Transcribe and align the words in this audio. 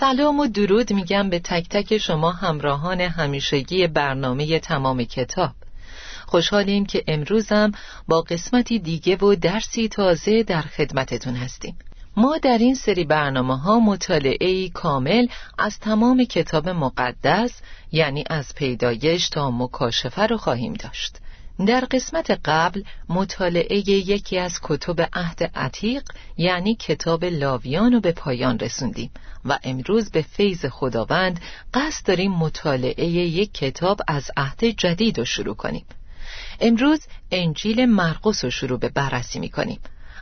سلام 0.00 0.40
و 0.40 0.46
درود 0.46 0.92
میگم 0.92 1.30
به 1.30 1.38
تک 1.38 1.68
تک 1.68 1.98
شما 1.98 2.32
همراهان 2.32 3.00
همیشگی 3.00 3.86
برنامه 3.86 4.58
تمام 4.58 5.04
کتاب. 5.04 5.50
خوشحالیم 6.26 6.86
که 6.86 7.04
امروزم 7.06 7.72
با 8.08 8.20
قسمتی 8.20 8.78
دیگه 8.78 9.16
و 9.16 9.34
درسی 9.34 9.88
تازه 9.88 10.42
در 10.42 10.62
خدمتتون 10.62 11.34
هستیم. 11.34 11.78
ما 12.16 12.38
در 12.38 12.58
این 12.58 12.74
سری 12.74 13.04
برنامه 13.04 13.58
ها 13.58 13.80
مطالعه 13.80 14.68
کامل 14.68 15.26
از 15.58 15.78
تمام 15.78 16.24
کتاب 16.24 16.68
مقدس 16.68 17.60
یعنی 17.92 18.24
از 18.30 18.54
پیدایش 18.54 19.28
تا 19.28 19.50
مکاشفه 19.50 20.26
رو 20.26 20.36
خواهیم 20.36 20.72
داشت. 20.72 21.16
در 21.66 21.80
قسمت 21.90 22.40
قبل 22.44 22.82
مطالعه 23.08 23.76
یکی 23.88 24.38
از 24.38 24.58
کتب 24.62 25.08
عهد 25.12 25.50
عتیق 25.54 26.02
یعنی 26.36 26.74
کتاب 26.74 27.24
لاویان 27.24 27.92
رو 27.92 28.00
به 28.00 28.12
پایان 28.12 28.58
رسوندیم 28.58 29.10
و 29.44 29.58
امروز 29.64 30.10
به 30.10 30.22
فیض 30.22 30.66
خداوند 30.66 31.40
قصد 31.74 32.06
داریم 32.06 32.32
مطالعه 32.32 33.06
یک 33.06 33.52
کتاب 33.54 34.00
از 34.08 34.30
عهد 34.36 34.64
جدید 34.64 35.18
رو 35.18 35.24
شروع 35.24 35.54
کنیم. 35.54 35.84
امروز 36.60 37.00
انجیل 37.30 37.86
مرقس 37.86 38.44
رو 38.44 38.50
شروع 38.50 38.78
به 38.78 38.88
بررسی 38.88 39.38
می‌کنیم. 39.38 39.80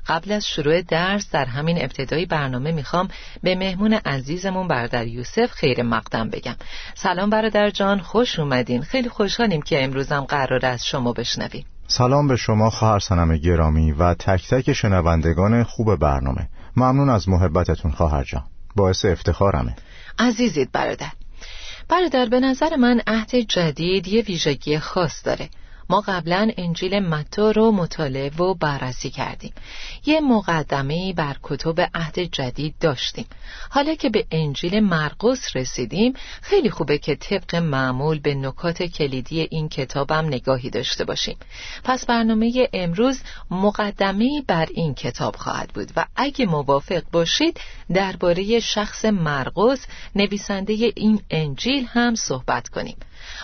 قبل 0.08 0.32
از 0.32 0.46
شروع 0.46 0.82
درس 0.82 1.30
در 1.30 1.44
همین 1.44 1.82
ابتدای 1.82 2.26
برنامه 2.26 2.72
می‌خوام 2.72 3.08
به 3.42 3.54
مهمون 3.54 3.92
عزیزمون 3.92 4.68
برادر 4.68 5.06
یوسف 5.06 5.50
خیر 5.50 5.82
مقدم 5.82 6.30
بگم. 6.30 6.56
سلام 6.94 7.30
برادر 7.30 7.70
جان 7.70 7.98
خوش 7.98 8.38
اومدین. 8.38 8.82
خیلی 8.82 9.08
خوشحالیم 9.08 9.62
که 9.62 9.84
امروزم 9.84 10.20
قرار 10.20 10.66
از 10.66 10.86
شما 10.86 11.12
بشنویم. 11.12 11.64
سلام 11.86 12.28
به 12.28 12.36
شما 12.36 12.70
خواهر 12.70 12.98
سنم 12.98 13.36
گرامی 13.36 13.92
و 13.92 14.14
تک 14.14 14.48
تک 14.48 14.72
شنوندگان 14.72 15.64
خوب 15.64 15.96
برنامه. 15.96 16.48
ممنون 16.76 17.10
از 17.10 17.28
محبتتون 17.28 17.90
خواهر 17.90 18.24
جان. 18.24 18.44
باعث 18.76 19.04
افتخارمه. 19.04 19.76
عزیزید 20.18 20.72
برادر. 20.72 21.10
برادر 21.88 22.26
به 22.26 22.40
نظر 22.40 22.76
من 22.76 23.00
عهد 23.06 23.34
جدید 23.34 24.08
یه 24.08 24.22
ویژگی 24.22 24.78
خاص 24.78 25.26
داره. 25.26 25.48
ما 25.90 26.00
قبلا 26.00 26.50
انجیل 26.56 26.98
متا 26.98 27.50
رو 27.50 27.72
مطالعه 27.72 28.30
و 28.30 28.54
بررسی 28.54 29.10
کردیم. 29.10 29.52
یه 30.06 30.20
مقدمه 30.20 31.12
بر 31.12 31.36
کتب 31.42 31.90
عهد 31.94 32.18
جدید 32.18 32.74
داشتیم. 32.80 33.26
حالا 33.70 33.94
که 33.94 34.10
به 34.10 34.26
انجیل 34.30 34.80
مرقس 34.80 35.56
رسیدیم 35.56 36.12
خیلی 36.42 36.70
خوبه 36.70 36.98
که 36.98 37.14
طبق 37.14 37.54
معمول 37.54 38.18
به 38.18 38.34
نکات 38.34 38.82
کلیدی 38.82 39.40
این 39.40 39.68
کتابم 39.68 40.26
نگاهی 40.26 40.70
داشته 40.70 41.04
باشیم. 41.04 41.36
پس 41.84 42.06
برنامه 42.06 42.68
امروز 42.72 43.20
مقدمه 43.50 44.42
بر 44.46 44.66
این 44.70 44.94
کتاب 44.94 45.36
خواهد 45.36 45.68
بود 45.68 45.92
و 45.96 46.06
اگه 46.16 46.46
موافق 46.46 47.02
باشید 47.12 47.60
درباره 47.94 48.60
شخص 48.60 49.04
مرقس 49.04 49.86
نویسنده 50.14 50.72
این 50.72 51.22
انجیل 51.30 51.86
هم 51.90 52.14
صحبت 52.14 52.68
کنیم. 52.68 52.96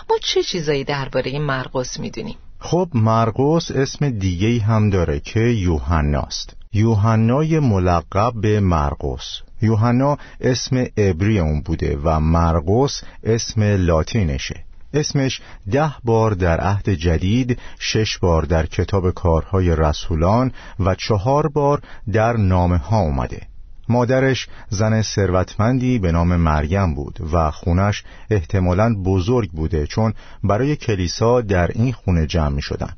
ما 0.09 0.15
چه 0.23 0.43
چیزایی 0.43 0.83
درباره 0.83 1.39
مرقس 1.39 1.99
می‌دونیم؟ 1.99 2.35
خب 2.59 2.89
مرقس 2.93 3.71
اسم 3.71 4.09
دیگه 4.09 4.63
هم 4.63 4.89
داره 4.89 5.19
که 5.19 5.39
یوحناست 5.39 6.55
یوحنای 6.73 7.59
ملقب 7.59 8.33
به 8.41 8.59
مرقس. 8.59 9.41
یوحنا 9.61 10.17
اسم 10.41 10.77
عبری 10.97 11.39
اون 11.39 11.61
بوده 11.61 11.97
و 12.03 12.19
مرقس 12.19 13.03
اسم 13.23 13.63
لاتینشه. 13.63 14.63
اسمش 14.93 15.41
ده 15.71 15.91
بار 16.03 16.31
در 16.31 16.61
عهد 16.61 16.89
جدید 16.89 17.59
شش 17.79 18.17
بار 18.17 18.45
در 18.45 18.65
کتاب 18.65 19.11
کارهای 19.11 19.75
رسولان 19.75 20.51
و 20.79 20.95
چهار 20.95 21.47
بار 21.47 21.81
در 22.13 22.33
نامه 22.33 22.77
ها 22.77 22.99
اومده. 22.99 23.41
مادرش 23.89 24.47
زن 24.69 25.01
ثروتمندی 25.01 25.99
به 25.99 26.11
نام 26.11 26.35
مریم 26.35 26.95
بود 26.95 27.19
و 27.33 27.51
خونش 27.51 28.03
احتمالاً 28.29 28.95
بزرگ 29.05 29.51
بوده 29.51 29.87
چون 29.87 30.13
برای 30.43 30.75
کلیسا 30.75 31.41
در 31.41 31.67
این 31.67 31.93
خونه 31.93 32.25
جمع 32.25 32.55
می 32.55 32.61
شدن. 32.61 32.93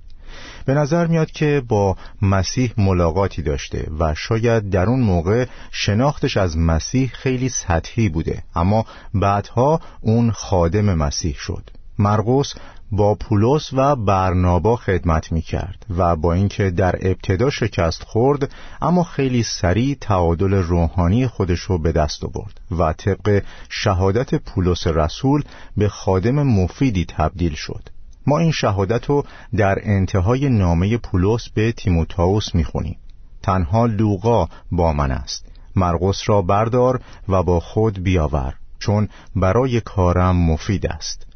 به 0.65 0.73
نظر 0.73 1.07
میاد 1.07 1.31
که 1.31 1.61
با 1.67 1.97
مسیح 2.21 2.73
ملاقاتی 2.77 3.41
داشته 3.41 3.87
و 3.99 4.13
شاید 4.15 4.69
در 4.69 4.85
اون 4.85 4.99
موقع 4.99 5.45
شناختش 5.71 6.37
از 6.37 6.57
مسیح 6.57 7.11
خیلی 7.13 7.49
سطحی 7.49 8.09
بوده 8.09 8.43
اما 8.55 8.85
بعدها 9.13 9.81
اون 10.01 10.31
خادم 10.31 10.93
مسیح 10.93 11.35
شد 11.35 11.69
مرقس 11.99 12.53
با 12.91 13.15
پولس 13.15 13.73
و 13.73 13.95
برنابا 13.95 14.75
خدمت 14.75 15.31
می 15.31 15.41
کرد 15.41 15.85
و 15.97 16.15
با 16.15 16.33
اینکه 16.33 16.69
در 16.69 16.95
ابتدا 17.01 17.49
شکست 17.49 18.03
خورد 18.03 18.51
اما 18.81 19.03
خیلی 19.03 19.43
سریع 19.43 19.97
تعادل 20.01 20.53
روحانی 20.53 21.27
خودش 21.27 21.59
رو 21.59 21.77
به 21.77 21.91
دست 21.91 22.23
آورد 22.23 22.61
و 22.71 22.93
طبق 22.93 23.43
شهادت 23.69 24.35
پولس 24.35 24.87
رسول 24.87 25.43
به 25.77 25.89
خادم 25.89 26.43
مفیدی 26.43 27.05
تبدیل 27.05 27.53
شد. 27.53 27.89
ما 28.27 28.37
این 28.37 28.51
شهادت 28.51 29.05
رو 29.05 29.25
در 29.55 29.75
انتهای 29.83 30.49
نامه 30.49 30.97
پولس 30.97 31.49
به 31.49 31.71
تیموتائوس 31.71 32.55
می‌خونیم. 32.55 32.97
تنها 33.43 33.85
لوقا 33.85 34.47
با 34.71 34.93
من 34.93 35.11
است. 35.11 35.45
مرقس 35.75 36.21
را 36.25 36.41
بردار 36.41 37.01
و 37.29 37.43
با 37.43 37.59
خود 37.59 38.03
بیاور 38.03 38.53
چون 38.79 39.09
برای 39.35 39.81
کارم 39.81 40.35
مفید 40.35 40.87
است. 40.87 41.27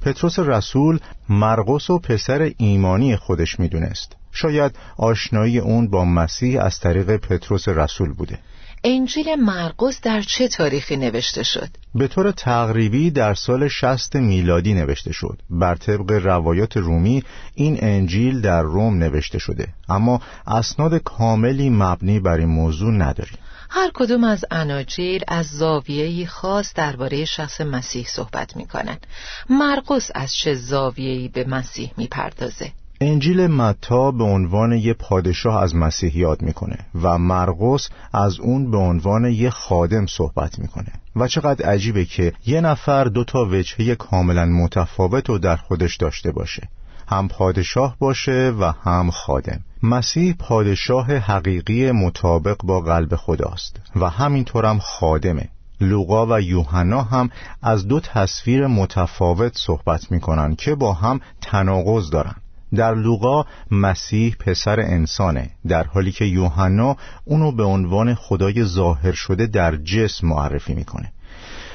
پتروس 0.00 0.38
رسول 0.38 0.98
مرقس 1.28 1.90
و 1.90 1.98
پسر 1.98 2.52
ایمانی 2.56 3.16
خودش 3.16 3.60
می‌دونست. 3.60 4.16
شاید 4.32 4.76
آشنایی 4.96 5.58
اون 5.58 5.88
با 5.88 6.04
مسیح 6.04 6.62
از 6.62 6.80
طریق 6.80 7.16
پتروس 7.16 7.68
رسول 7.68 8.12
بوده. 8.12 8.38
انجیل 8.84 9.34
مرقس 9.34 10.00
در 10.00 10.20
چه 10.20 10.48
تاریخی 10.48 10.96
نوشته 10.96 11.42
شد؟ 11.42 11.68
به 11.94 12.08
طور 12.08 12.30
تقریبی 12.30 13.10
در 13.10 13.34
سال 13.34 13.68
60 13.68 14.16
میلادی 14.16 14.74
نوشته 14.74 15.12
شد. 15.12 15.42
بر 15.50 15.74
طبق 15.74 16.10
روایات 16.10 16.76
رومی 16.76 17.22
این 17.54 17.78
انجیل 17.80 18.40
در 18.40 18.62
روم 18.62 18.98
نوشته 18.98 19.38
شده. 19.38 19.68
اما 19.88 20.20
اسناد 20.46 20.98
کاملی 20.98 21.70
مبنی 21.70 22.20
بر 22.20 22.38
این 22.38 22.48
موضوع 22.48 22.92
نداریم. 22.92 23.38
هر 23.70 23.90
کدوم 23.94 24.24
از 24.24 24.44
اناجیل 24.50 25.22
از 25.28 25.46
زاویه‌ای 25.46 26.26
خاص 26.26 26.74
درباره 26.74 27.24
شخص 27.24 27.60
مسیح 27.60 28.06
صحبت 28.08 28.56
می‌کنند. 28.56 29.06
مرقس 29.50 30.10
از 30.14 30.34
چه 30.34 30.54
زاویه‌ای 30.54 31.28
به 31.28 31.44
مسیح 31.44 31.92
می‌پردازه؟ 31.96 32.72
انجیل 33.00 33.46
متا 33.46 34.10
به 34.10 34.24
عنوان 34.24 34.72
یه 34.72 34.94
پادشاه 34.94 35.62
از 35.62 35.76
مسیح 35.76 36.16
یاد 36.16 36.42
می‌کنه 36.42 36.78
و 37.02 37.18
مرقس 37.18 37.88
از 38.12 38.40
اون 38.40 38.70
به 38.70 38.76
عنوان 38.76 39.24
یه 39.24 39.50
خادم 39.50 40.06
صحبت 40.06 40.58
می‌کنه 40.58 40.92
و 41.16 41.28
چقدر 41.28 41.66
عجیبه 41.66 42.04
که 42.04 42.32
یه 42.46 42.60
نفر 42.60 43.04
دو 43.04 43.24
تا 43.24 43.44
وجهه 43.44 43.94
کاملا 43.94 44.44
متفاوت 44.44 45.28
رو 45.28 45.38
در 45.38 45.56
خودش 45.56 45.96
داشته 45.96 46.32
باشه 46.32 46.68
هم 47.08 47.28
پادشاه 47.28 47.96
باشه 47.98 48.54
و 48.60 48.72
هم 48.84 49.10
خادم 49.10 49.60
مسیح 49.82 50.34
پادشاه 50.38 51.16
حقیقی 51.16 51.92
مطابق 51.92 52.56
با 52.64 52.80
قلب 52.80 53.16
خداست 53.16 53.80
و 53.96 54.10
همینطورم 54.10 54.78
خادمه. 54.78 55.48
لوقا 55.80 56.26
و 56.26 56.40
یوحنا 56.40 57.02
هم 57.02 57.30
از 57.62 57.88
دو 57.88 58.00
تصویر 58.00 58.66
متفاوت 58.66 59.58
صحبت 59.58 60.12
می‌کنن 60.12 60.54
که 60.54 60.74
با 60.74 60.92
هم 60.92 61.20
تناقض 61.40 62.10
دارن. 62.10 62.34
در 62.74 62.94
لوقا 62.94 63.44
مسیح 63.70 64.36
پسر 64.40 64.80
انسانه 64.80 65.50
در 65.68 65.84
حالی 65.84 66.12
که 66.12 66.24
یوحنا 66.24 66.96
اونو 67.24 67.52
به 67.52 67.62
عنوان 67.62 68.14
خدای 68.14 68.64
ظاهر 68.64 69.12
شده 69.12 69.46
در 69.46 69.76
جسم 69.76 70.26
معرفی 70.26 70.74
می‌کنه. 70.74 71.12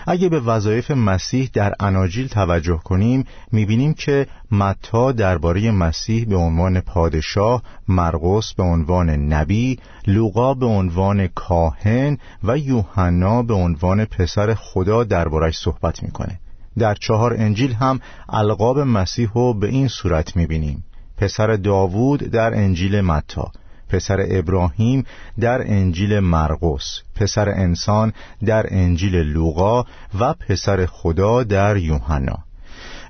اگه 0.07 0.29
به 0.29 0.39
وظایف 0.39 0.91
مسیح 0.91 1.49
در 1.53 1.73
اناجیل 1.79 2.27
توجه 2.27 2.77
کنیم 2.77 3.25
می‌بینیم 3.51 3.93
که 3.93 4.27
متا 4.51 5.11
درباره 5.11 5.71
مسیح 5.71 6.25
به 6.25 6.35
عنوان 6.35 6.79
پادشاه 6.81 7.63
مرقس 7.87 8.53
به 8.53 8.63
عنوان 8.63 9.09
نبی 9.09 9.79
لوقا 10.07 10.53
به 10.53 10.65
عنوان 10.65 11.27
کاهن 11.27 12.17
و 12.43 12.57
یوحنا 12.57 13.43
به 13.43 13.53
عنوان 13.53 14.05
پسر 14.05 14.53
خدا 14.53 15.03
دربارش 15.03 15.57
صحبت 15.57 16.03
می‌کنه. 16.03 16.39
در 16.77 16.95
چهار 16.95 17.33
انجیل 17.33 17.73
هم 17.73 17.99
القاب 18.29 18.79
مسیح 18.79 19.29
رو 19.35 19.53
به 19.53 19.67
این 19.67 19.87
صورت 19.87 20.35
می‌بینیم. 20.35 20.83
پسر 21.17 21.55
داوود 21.55 22.19
در 22.19 22.53
انجیل 22.53 23.01
متا. 23.01 23.51
پسر 23.91 24.25
ابراهیم 24.29 25.05
در 25.39 25.61
انجیل 25.61 26.19
مرقس 26.19 27.01
پسر 27.15 27.49
انسان 27.49 28.13
در 28.45 28.65
انجیل 28.69 29.15
لوقا 29.15 29.85
و 30.19 30.33
پسر 30.33 30.85
خدا 30.85 31.43
در 31.43 31.77
یوحنا. 31.77 32.37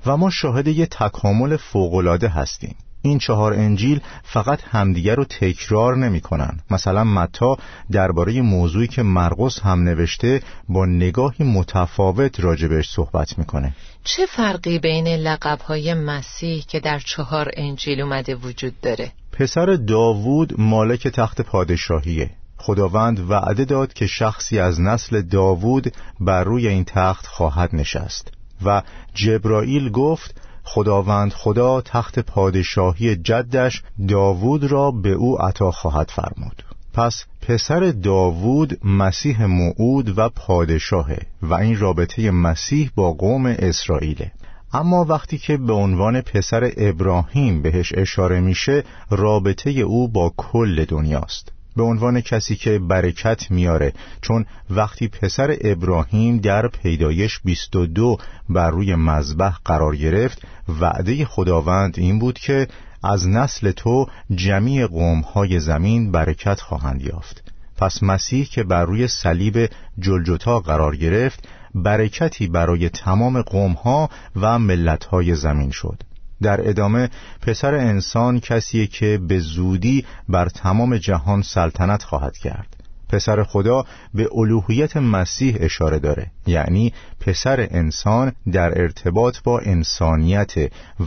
و 0.06 0.18
ما 0.18 0.30
شاهد 0.30 0.68
یه 0.68 0.86
تکامل 0.86 1.58
فوقالعاده 1.58 2.28
هستیم. 2.28 2.76
این 3.02 3.18
چهار 3.18 3.54
انجیل 3.54 4.02
فقط 4.24 4.60
همدیگر 4.64 5.16
رو 5.16 5.26
تکرار 5.26 5.98
نمی 5.98 6.22
کنن. 6.22 6.60
مثلا 6.72 7.04
متا 7.04 7.58
درباره 7.92 8.42
موضوعی 8.42 8.88
که 8.88 9.04
مرقس 9.04 9.60
هم 9.60 9.84
نوشته 9.84 10.42
با 10.70 10.86
نگاهی 10.86 11.46
متفاوت 11.46 12.40
راجبش 12.40 12.90
صحبت 12.90 13.40
می‌کنه 13.40 13.74
چه 14.04 14.26
فرقی 14.26 14.80
بین 14.80 15.08
لقبهای 15.08 15.94
مسیح 15.94 16.64
که 16.68 16.80
در 16.80 17.00
چهار 17.00 17.52
انجیل 17.54 18.02
اومده 18.02 18.36
وجود 18.36 18.82
داره؟ 18.82 19.12
پسر 19.32 19.66
داوود 19.66 20.60
مالک 20.60 21.08
تخت 21.08 21.42
پادشاهیه 21.42 22.30
خداوند 22.58 23.30
وعده 23.30 23.66
داد 23.66 23.94
که 23.94 24.08
شخصی 24.08 24.60
از 24.60 24.82
نسل 24.82 25.22
داوود 25.22 25.94
بر 26.20 26.44
روی 26.44 26.68
این 26.68 26.84
تخت 26.84 27.28
خواهد 27.28 27.70
نشست 27.76 28.32
و 28.66 28.82
جبرائیل 29.14 29.90
گفت 29.90 30.42
خداوند 30.64 31.34
خدا 31.34 31.82
تخت 31.82 32.20
پادشاهی 32.20 33.16
جدش 33.16 33.84
داوود 34.08 34.64
را 34.64 34.92
به 34.92 35.10
او 35.10 35.42
عطا 35.42 35.72
خواهد 35.72 36.12
فرمود. 36.16 36.64
پس 36.94 37.26
پسر 37.42 37.92
داوود 38.04 38.86
مسیح 38.86 39.46
موعود 39.46 40.18
و 40.18 40.30
پادشاهه 40.30 41.20
و 41.42 41.54
این 41.54 41.80
رابطه 41.80 42.32
مسیح 42.32 42.92
با 42.96 43.14
قوم 43.14 43.46
اسرائیله. 43.46 44.32
اما 44.74 45.06
وقتی 45.06 45.38
که 45.38 45.58
به 45.58 45.74
عنوان 45.74 46.22
پسر 46.22 46.72
ابراهیم 46.78 47.62
بهش 47.62 47.94
اشاره 47.96 48.40
میشه 48.40 48.84
رابطه 49.10 49.70
او 49.70 50.08
با 50.08 50.34
کل 50.38 50.86
دنیاست. 50.86 51.52
به 51.76 51.84
عنوان 51.84 52.22
کسی 52.22 52.56
که 52.56 52.80
برکت 52.80 53.52
میاره 53.52 53.94
چون 54.22 54.46
وقتی 54.70 55.08
پسر 55.08 55.58
ابراهیم 55.62 56.38
در 56.38 56.68
پیدایش 56.68 57.40
22 57.46 58.18
بر 58.50 58.70
روی 58.70 58.96
مذبح 58.96 59.56
قرار 59.66 59.96
گرفت 59.96 60.42
وعده 60.82 61.26
خداوند 61.26 61.94
این 61.98 62.20
بود 62.20 62.40
که 62.40 62.68
از 63.04 63.28
نسل 63.28 63.72
تو 63.72 64.08
جمیع 64.36 64.88
قومهای 64.88 65.60
زمین 65.60 66.12
برکت 66.12 66.62
خواهند 66.62 67.02
یافت. 67.02 67.44
پس 67.78 68.04
مسیح 68.04 68.46
که 68.46 68.64
بر 68.64 68.86
روی 68.86 69.08
صلیب 69.08 69.70
جلجتا 70.00 70.60
قرار 70.60 70.96
گرفت 70.96 71.48
برکتی 71.76 72.48
برای 72.48 72.90
تمام 72.90 73.42
قومها 73.42 74.10
و 74.36 74.60
ملتهای 74.60 75.36
زمین 75.36 75.72
شد. 75.72 76.04
در 76.42 76.70
ادامه 76.70 77.10
پسر 77.42 77.76
انسان 77.76 78.40
کسیه 78.40 78.88
که 78.88 79.20
به 79.28 79.40
زودی 79.40 80.06
بر 80.30 80.50
تمام 80.50 80.98
جهان 80.98 81.42
سلطنت 81.42 82.04
خواهد 82.04 82.38
کرد. 82.38 82.82
پسر 83.10 83.44
خدا 83.44 83.86
به 84.14 84.30
الوهیت 84.34 84.98
مسیح 84.98 85.58
اشاره 85.60 86.00
داره 86.00 86.32
یعنی 86.48 86.94
پسر 87.20 87.68
انسان 87.72 88.32
در 88.52 88.82
ارتباط 88.82 89.38
با 89.44 89.60
انسانیت 89.60 90.54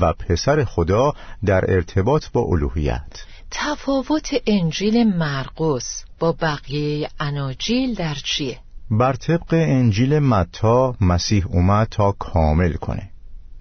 و 0.01 0.13
پسر 0.13 0.65
خدا 0.65 1.13
در 1.45 1.65
ارتباط 1.75 2.25
با 2.33 2.41
الوهیت. 2.41 3.25
تفاوت 3.51 4.35
انجیل 4.47 5.17
مرقس 5.17 6.05
با 6.19 6.33
بقیه 6.33 7.09
اناجیل 7.21 7.95
در 7.95 8.15
چیه؟ 8.15 8.59
بر 8.91 9.13
طبق 9.13 9.49
انجیل 9.51 10.19
متا 10.19 10.95
مسیح 11.01 11.47
اومد 11.47 11.89
تا 11.91 12.13
کامل 12.13 12.73
کنه. 12.73 13.11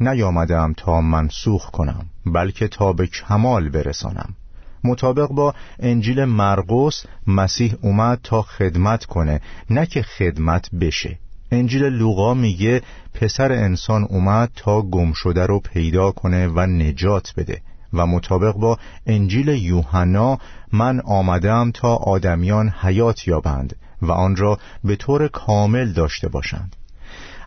نیامدم 0.08 0.74
تا 0.78 1.02
منسوخ 1.02 1.70
کنم 1.72 2.06
بلکه 2.26 2.68
تا 2.68 2.94
به 2.94 3.08
کمال 3.08 3.70
برسانم. 3.70 4.36
مطابق 4.84 5.28
با 5.28 5.54
انجیل 5.80 6.26
مرقس 6.26 7.06
مسیح 7.28 7.76
اومد 7.82 8.20
تا 8.24 8.42
خدمت 8.42 9.06
کنه 9.06 9.42
نه 9.70 9.86
که 9.86 10.02
خدمت 10.02 10.76
بشه. 10.76 11.20
انجیل 11.52 11.84
لوقا 11.84 12.34
میگه 12.34 12.82
پسر 13.14 13.52
انسان 13.52 14.04
اومد 14.04 14.52
تا 14.56 14.82
گم 14.82 15.14
شده 15.14 15.46
رو 15.46 15.60
پیدا 15.60 16.12
کنه 16.12 16.48
و 16.48 16.60
نجات 16.60 17.34
بده. 17.38 17.62
و 17.94 18.06
مطابق 18.06 18.54
با 18.54 18.78
انجیل 19.08 19.48
یوحنا 19.48 20.38
من 20.72 21.00
آمدم 21.00 21.72
تا 21.72 21.96
آدمیان 21.96 22.70
حیات 22.70 23.28
یابند 23.28 23.76
و 24.02 24.12
آن 24.12 24.36
را 24.36 24.60
به 24.84 24.96
طور 24.96 25.28
کامل 25.28 25.94
داشته 25.94 26.28
باشند. 26.28 26.76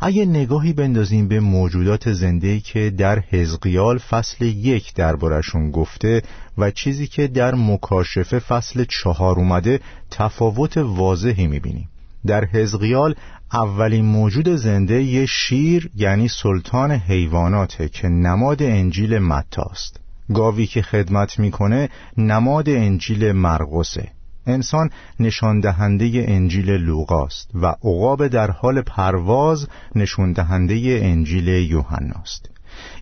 اگه 0.01 0.25
نگاهی 0.25 0.73
بندازیم 0.73 1.29
به 1.29 1.41
موجودات 1.41 2.13
زنده 2.13 2.61
که 2.61 2.91
در 2.91 3.19
حزقیال 3.19 3.99
فصل 3.99 4.45
یک 4.45 4.95
دربارشون 4.95 5.71
گفته 5.71 6.23
و 6.59 6.71
چیزی 6.71 7.07
که 7.07 7.27
در 7.27 7.55
مکاشفه 7.55 8.39
فصل 8.39 8.85
چهار 8.89 9.37
اومده 9.37 9.81
تفاوت 10.11 10.77
واضحی 10.77 11.47
می‌بینیم. 11.47 11.89
در 12.27 12.45
حزقیال 12.45 13.15
اولین 13.53 14.05
موجود 14.05 14.49
زنده 14.49 15.03
یه 15.03 15.27
شیر 15.27 15.91
یعنی 15.97 16.29
سلطان 16.29 16.91
حیواناته 16.91 17.89
که 17.89 18.09
نماد 18.09 18.63
انجیل 18.63 19.19
متاست. 19.19 20.01
گاوی 20.35 20.67
که 20.67 20.83
خدمت 20.83 21.39
می‌کنه 21.39 21.89
نماد 22.17 22.69
انجیل 22.69 23.33
مرقسه. 23.33 24.16
انسان 24.47 24.91
نشان 25.21 25.61
دهنده 25.61 26.25
انجیل 26.29 26.71
لوقاست 26.71 27.51
و 27.55 27.67
عقاب 27.67 28.27
در 28.27 28.51
حال 28.51 28.83
پرواز 28.83 29.69
نشان 29.95 30.33
دهنده 30.33 31.01
انجیل 31.03 31.49
یوحناست. 31.49 32.51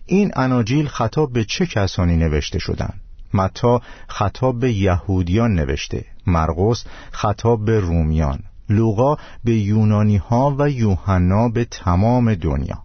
این 0.05 0.31
اناجیل 0.35 0.87
خطاب 0.87 1.33
به 1.33 1.45
چه 1.45 1.65
کسانی 1.65 2.17
نوشته 2.17 2.59
شدند 2.59 3.01
متا 3.33 3.81
خطاب 4.07 4.59
به 4.59 4.73
یهودیان 4.73 5.53
نوشته 5.53 6.05
مرقس 6.27 6.85
خطاب 7.11 7.65
به 7.65 7.79
رومیان 7.79 8.39
لوقا 8.69 9.15
به 9.43 9.53
یونانی 9.53 10.17
ها 10.17 10.55
و 10.59 10.69
یوحنا 10.69 11.49
به 11.49 11.65
تمام 11.65 12.33
دنیا. 12.33 12.84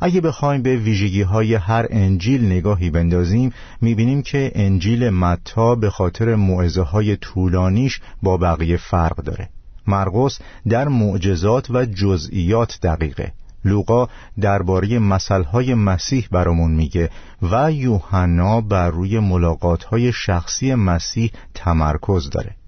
اگه 0.00 0.20
بخوایم 0.20 0.62
به 0.62 0.76
ویژگی 0.76 1.22
های 1.22 1.54
هر 1.54 1.86
انجیل 1.90 2.46
نگاهی 2.46 2.90
بندازیم 2.90 3.52
می‌بینیم 3.80 4.22
که 4.22 4.52
انجیل 4.54 5.10
متا 5.10 5.74
به 5.74 5.90
خاطر 5.90 6.34
معزه 6.34 6.82
های 6.82 7.16
طولانیش 7.16 8.00
با 8.22 8.36
بقیه 8.36 8.76
فرق 8.76 9.16
داره. 9.16 9.48
مرقس 9.86 10.38
در 10.68 10.88
معجزات 10.88 11.70
و 11.70 11.84
جزئیات 11.84 12.78
دقیقه. 12.82 13.32
لوقا 13.64 14.08
درباره 14.40 14.98
مسائل 14.98 15.74
مسیح 15.74 16.28
برامون 16.30 16.70
میگه 16.70 17.10
و 17.42 17.72
یوحنا 17.72 18.60
بر 18.60 18.90
روی 18.90 19.18
ملاقات 19.18 19.84
های 19.84 20.12
شخصی 20.12 20.74
مسیح 20.74 21.30
تمرکز 21.54 22.30
داره. 22.30 22.59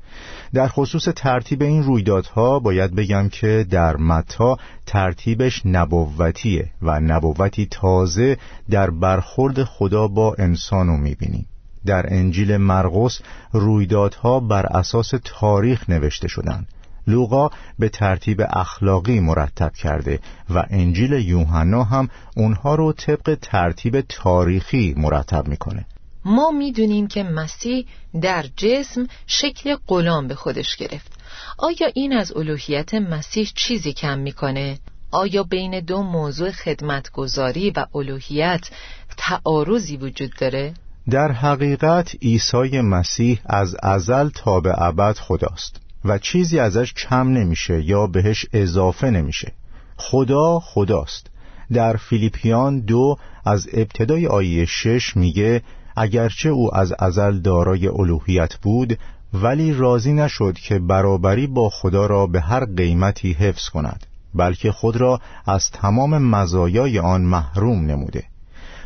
در 0.54 0.68
خصوص 0.68 1.08
ترتیب 1.16 1.62
این 1.62 1.82
رویدادها 1.82 2.58
باید 2.58 2.94
بگم 2.94 3.28
که 3.28 3.66
در 3.70 3.96
متا 3.96 4.56
ترتیبش 4.86 5.62
نبوتیه 5.64 6.70
و 6.82 7.00
نبوتی 7.00 7.66
تازه 7.70 8.36
در 8.70 8.90
برخورد 8.90 9.64
خدا 9.64 10.08
با 10.08 10.34
انسانو 10.38 10.96
می‌بینیم 10.96 11.46
در 11.86 12.14
انجیل 12.14 12.56
مرقس 12.56 13.20
رویدادها 13.52 14.40
بر 14.40 14.66
اساس 14.66 15.12
تاریخ 15.24 15.90
نوشته 15.90 16.28
شدند 16.28 16.66
لوقا 17.06 17.50
به 17.78 17.88
ترتیب 17.88 18.42
اخلاقی 18.50 19.20
مرتب 19.20 19.72
کرده 19.72 20.18
و 20.54 20.64
انجیل 20.70 21.12
یوحنا 21.12 21.84
هم 21.84 22.08
اونها 22.36 22.74
رو 22.74 22.92
طبق 22.92 23.38
ترتیب 23.42 24.00
تاریخی 24.00 24.94
مرتب 24.96 25.48
می‌کنه. 25.48 25.86
ما 26.24 26.50
می‌دونیم 26.50 27.06
که 27.06 27.22
مسیح 27.22 27.86
در 28.22 28.46
جسم 28.56 29.06
شکل 29.26 29.76
غلام 29.86 30.28
به 30.28 30.34
خودش 30.34 30.76
گرفت 30.76 31.12
آیا 31.58 31.86
این 31.94 32.12
از 32.12 32.36
الوهیت 32.36 32.94
مسیح 32.94 33.50
چیزی 33.54 33.92
کم 33.92 34.18
می‌کنه؟ 34.18 34.78
آیا 35.10 35.42
بین 35.42 35.80
دو 35.80 36.02
موضوع 36.02 36.50
خدمتگذاری 36.50 37.70
و 37.70 37.86
الوهیت 37.94 38.70
تعارضی 39.16 39.96
وجود 39.96 40.32
داره؟ 40.38 40.74
در 41.10 41.32
حقیقت 41.32 42.14
عیسی 42.22 42.80
مسیح 42.80 43.40
از 43.46 43.76
ازل 43.82 44.28
تا 44.28 44.60
به 44.60 44.82
ابد 44.82 45.16
خداست 45.16 45.80
و 46.04 46.18
چیزی 46.18 46.58
ازش 46.58 46.94
کم 46.94 47.28
نمیشه 47.28 47.82
یا 47.84 48.06
بهش 48.06 48.46
اضافه 48.52 49.10
نمیشه 49.10 49.52
خدا 49.96 50.60
خداست 50.60 51.26
در 51.72 51.96
فیلیپیان 51.96 52.80
دو 52.80 53.16
از 53.44 53.68
ابتدای 53.72 54.26
آیه 54.26 54.64
شش 54.64 55.16
میگه 55.16 55.62
اگرچه 55.96 56.48
او 56.48 56.76
از 56.76 56.92
ازل 56.98 57.38
دارای 57.38 57.88
الوهیت 57.88 58.54
بود 58.56 58.98
ولی 59.34 59.74
راضی 59.74 60.12
نشد 60.12 60.54
که 60.54 60.78
برابری 60.78 61.46
با 61.46 61.70
خدا 61.70 62.06
را 62.06 62.26
به 62.26 62.40
هر 62.40 62.64
قیمتی 62.64 63.32
حفظ 63.32 63.68
کند 63.68 64.06
بلکه 64.34 64.72
خود 64.72 64.96
را 64.96 65.20
از 65.46 65.70
تمام 65.70 66.18
مزایای 66.18 66.98
آن 66.98 67.20
محروم 67.20 67.86
نموده. 67.86 68.24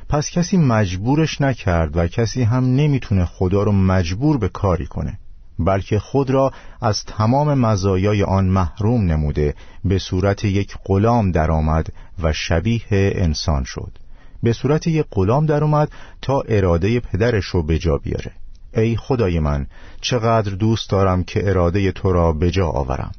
پس 0.09 0.31
کسی 0.31 0.57
مجبورش 0.57 1.41
نکرد 1.41 1.97
و 1.97 2.07
کسی 2.07 2.43
هم 2.43 2.65
نمی‌تونه 2.65 3.25
خدا 3.25 3.63
رو 3.63 3.73
مجبور 3.73 4.39
به 4.39 4.49
کاری 4.49 4.87
کنه 4.87 5.19
بلکه 5.59 5.99
خود 5.99 6.31
را 6.31 6.53
از 6.81 7.05
تمام 7.05 7.55
مزایای 7.55 8.23
آن 8.23 8.45
محروم 8.45 9.05
نموده 9.05 9.55
به 9.85 9.99
صورت 9.99 10.45
یک 10.45 10.77
غلام 10.85 11.33
درآمد 11.33 11.93
و 12.23 12.33
شبیه 12.33 12.83
انسان 12.91 13.65
شد. 13.65 13.99
به 14.47 14.53
صورت 14.53 14.87
یک 14.87 15.07
غلام 15.11 15.47
درآمد 15.47 15.89
تا 16.23 16.41
اراده 16.41 17.01
پدرش 17.01 17.45
رو 17.45 17.63
به 17.63 17.79
جا 17.79 17.97
بیاره. 17.97 18.33
ای 18.75 18.97
خدای 18.97 19.41
من 19.41 19.67
چقدر 20.01 20.55
دوست 20.55 20.91
دارم 20.91 21.25
که 21.25 21.49
اراده 21.49 21.93
تو 21.93 22.13
را 22.13 22.33
به 22.33 22.51
جا 22.51 22.69
آورم. 22.69 23.13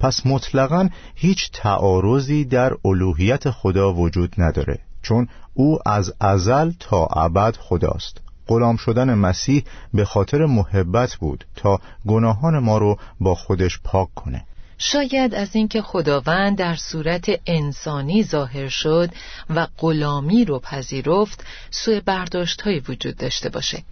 پس 0.00 0.26
مطلقا 0.26 0.88
هیچ 1.14 1.50
تعارضی 1.52 2.44
در 2.44 2.72
الوهیت 2.84 3.50
خدا 3.50 3.94
وجود 3.94 4.34
نداره 4.38 4.78
چون 5.02 5.28
او 5.54 5.78
از 5.86 6.14
ازل 6.20 6.72
تا 6.80 7.06
ابد 7.06 7.56
خداست. 7.56 8.20
غلام 8.48 8.76
شدن 8.76 9.14
مسیح 9.14 9.64
به 9.94 10.04
خاطر 10.04 10.46
محبت 10.46 11.14
بود 11.14 11.44
تا 11.54 11.80
گناهان 12.06 12.58
ما 12.58 12.78
رو 12.78 12.98
با 13.20 13.34
خودش 13.34 13.80
پاک 13.84 14.08
کنه. 14.14 14.44
شاید 14.78 15.34
از 15.34 15.56
اینکه 15.56 15.82
خداوند 15.82 16.58
در 16.58 16.76
صورت 16.76 17.40
انسانی 17.46 18.22
ظاهر 18.22 18.68
شد 18.68 19.10
و 19.50 19.66
غلامی 19.78 20.44
رو 20.44 20.58
پذیرفت 20.58 21.44
سوء 21.70 22.00
برداشت 22.00 22.60
های 22.60 22.82
وجود 22.88 23.16
داشته 23.16 23.48
باشه. 23.48 23.82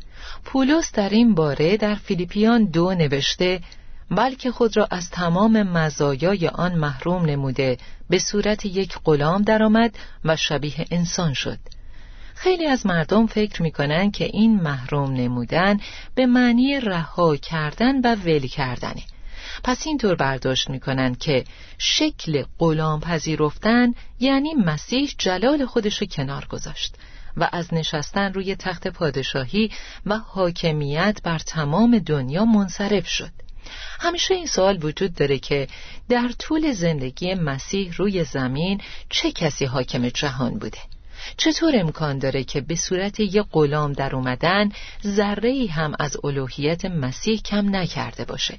پولس 0.45 0.93
در 0.93 1.09
این 1.09 1.35
باره 1.35 1.77
در 1.77 1.95
فیلیپیان 1.95 2.65
دو 2.65 2.95
نوشته 2.95 3.61
بلکه 4.11 4.51
خود 4.51 4.77
را 4.77 4.89
از 4.91 5.11
تمام 5.11 5.63
مزایای 5.63 6.49
آن 6.49 6.75
محروم 6.75 7.25
نموده 7.25 7.79
به 8.11 8.19
صورت 8.19 8.67
یک 8.67 8.99
غلام 9.05 9.43
درآمد 9.43 9.99
و 10.25 10.37
شبیه 10.37 10.87
انسان 10.91 11.33
شد. 11.33 11.59
خیلی 12.35 12.67
از 12.67 12.87
مردم 12.87 13.27
فکر 13.27 13.63
می‌کنن 13.63 14.11
که 14.11 14.25
این 14.25 14.61
محروم 14.61 15.13
نمودن 15.13 15.81
به 16.15 16.27
معنی 16.27 16.81
رها 16.81 17.37
کردن 17.37 18.01
و 18.01 18.15
ول 18.15 18.47
کردنه. 18.47 19.03
پس 19.65 19.87
اینطور 19.87 20.15
برداشت 20.15 20.71
می‌کنن 20.71 21.15
که 21.15 21.45
شکل 21.79 22.45
غلام 22.59 23.01
پذیرفتن 23.01 23.95
یعنی 24.21 24.55
مسیح 24.55 25.15
جلال 25.19 25.67
خودش 25.67 25.99
رو 25.99 26.07
کنار 26.07 26.47
گذاشت 26.51 26.95
و 27.37 27.49
از 27.53 27.75
نشستن 27.75 28.33
روی 28.33 28.57
تخت 28.57 28.89
پادشاهی 28.89 29.71
و 30.07 30.19
حاکمیت 30.19 31.21
بر 31.25 31.39
تمام 31.39 31.99
دنیا 31.99 32.45
منصرف 32.45 33.07
شد. 33.07 33.31
همیشه 34.01 34.35
این 34.35 34.47
سوال 34.47 34.85
وجود 34.85 35.15
داره 35.15 35.39
که 35.39 35.69
در 36.09 36.31
طول 36.39 36.73
زندگی 36.73 37.35
مسیح 37.35 37.95
روی 37.97 38.25
زمین 38.25 38.81
چه 39.11 39.33
کسی 39.33 39.65
حاکم 39.65 40.09
جهان 40.09 40.59
بوده؟ 40.59 40.79
چطور 41.37 41.73
امکان 41.77 42.19
داره 42.19 42.45
که 42.45 42.61
به 42.61 42.77
صورت 42.77 43.21
یک 43.21 43.45
غلام 43.53 43.93
در 43.93 44.17
اومدن 44.17 44.69
ذره 45.07 45.67
هم 45.71 45.95
از 45.99 46.17
الوهیت 46.25 46.85
مسیح 46.85 47.41
کم 47.41 47.77
نکرده 47.77 48.25
باشه؟ 48.25 48.59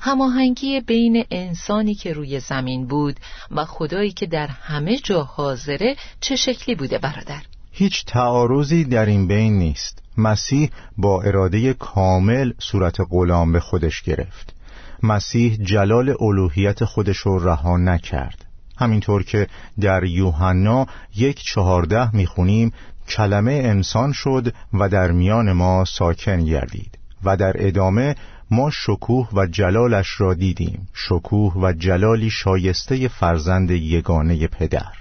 هماهنگی 0.00 0.80
بین 0.80 1.24
انسانی 1.30 1.94
که 1.94 2.12
روی 2.12 2.40
زمین 2.40 2.86
بود 2.86 3.16
و 3.50 3.64
خدایی 3.64 4.12
که 4.12 4.26
در 4.26 4.46
همه 4.46 4.96
جا 4.96 5.22
حاضره 5.22 5.96
چه 6.20 6.36
شکلی 6.36 6.74
بوده 6.74 6.98
برادر؟ 6.98 7.42
هیچ 7.72 8.04
تعارضی 8.04 8.84
در 8.84 9.06
این 9.06 9.28
بین 9.28 9.58
نیست. 9.58 10.02
مسیح 10.16 10.70
با 10.98 11.22
اراده 11.22 11.72
کامل 11.72 12.52
صورت 12.58 12.96
غلام 13.10 13.52
به 13.52 13.60
خودش 13.60 14.02
گرفت. 14.02 14.54
مسیح 15.02 15.58
جلال 15.62 16.14
الوهیت 16.20 16.84
خودش 16.84 17.16
رو 17.16 17.38
رها 17.38 17.76
نکرد. 17.76 18.44
همینطور 18.78 19.22
که 19.22 19.46
در 19.80 20.04
یوحنا 20.04 20.86
یک 21.16 21.42
چهارده 21.42 22.16
می‌خونیم 22.16 22.72
کلمه 23.08 23.52
انسان 23.52 24.12
شد 24.12 24.54
و 24.74 24.88
در 24.88 25.10
میان 25.10 25.52
ما 25.52 25.84
ساکن 25.84 26.44
گردید 26.44 26.98
و 27.24 27.36
در 27.36 27.52
ادامه 27.56 28.16
ما 28.50 28.70
شکوه 28.70 29.28
و 29.32 29.46
جلالش 29.46 30.20
را 30.20 30.34
دیدیم. 30.34 30.88
شکوه 30.94 31.54
و 31.56 31.72
جلالی 31.72 32.30
شایسته 32.30 33.08
فرزند 33.08 33.70
یگانه 33.70 34.46
پدر. 34.46 34.92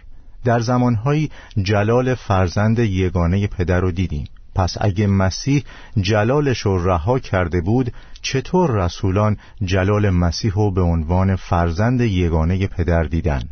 در 0.44 0.60
زمانهایی 0.60 1.32
جلال 1.62 2.16
فرزند 2.16 2.80
یگانه 2.80 3.48
پدر 3.48 3.80
رو 3.80 3.92
دیدیم. 3.92 4.28
پس 4.56 4.76
اگه 4.82 5.08
مسیح 5.08 5.64
جلالش 6.02 6.60
رو 6.60 6.88
رها 6.88 7.20
کرده 7.20 7.62
بود 7.62 7.94
چطور 8.22 8.86
رسولان 8.86 9.38
جلال 9.64 10.10
مسیح 10.10 10.52
رو 10.54 10.72
به 10.72 10.82
عنوان 10.82 11.36
فرزند 11.36 12.02
یگانه 12.02 12.68
پدر 12.68 13.04
دیدن؟ 13.04 13.44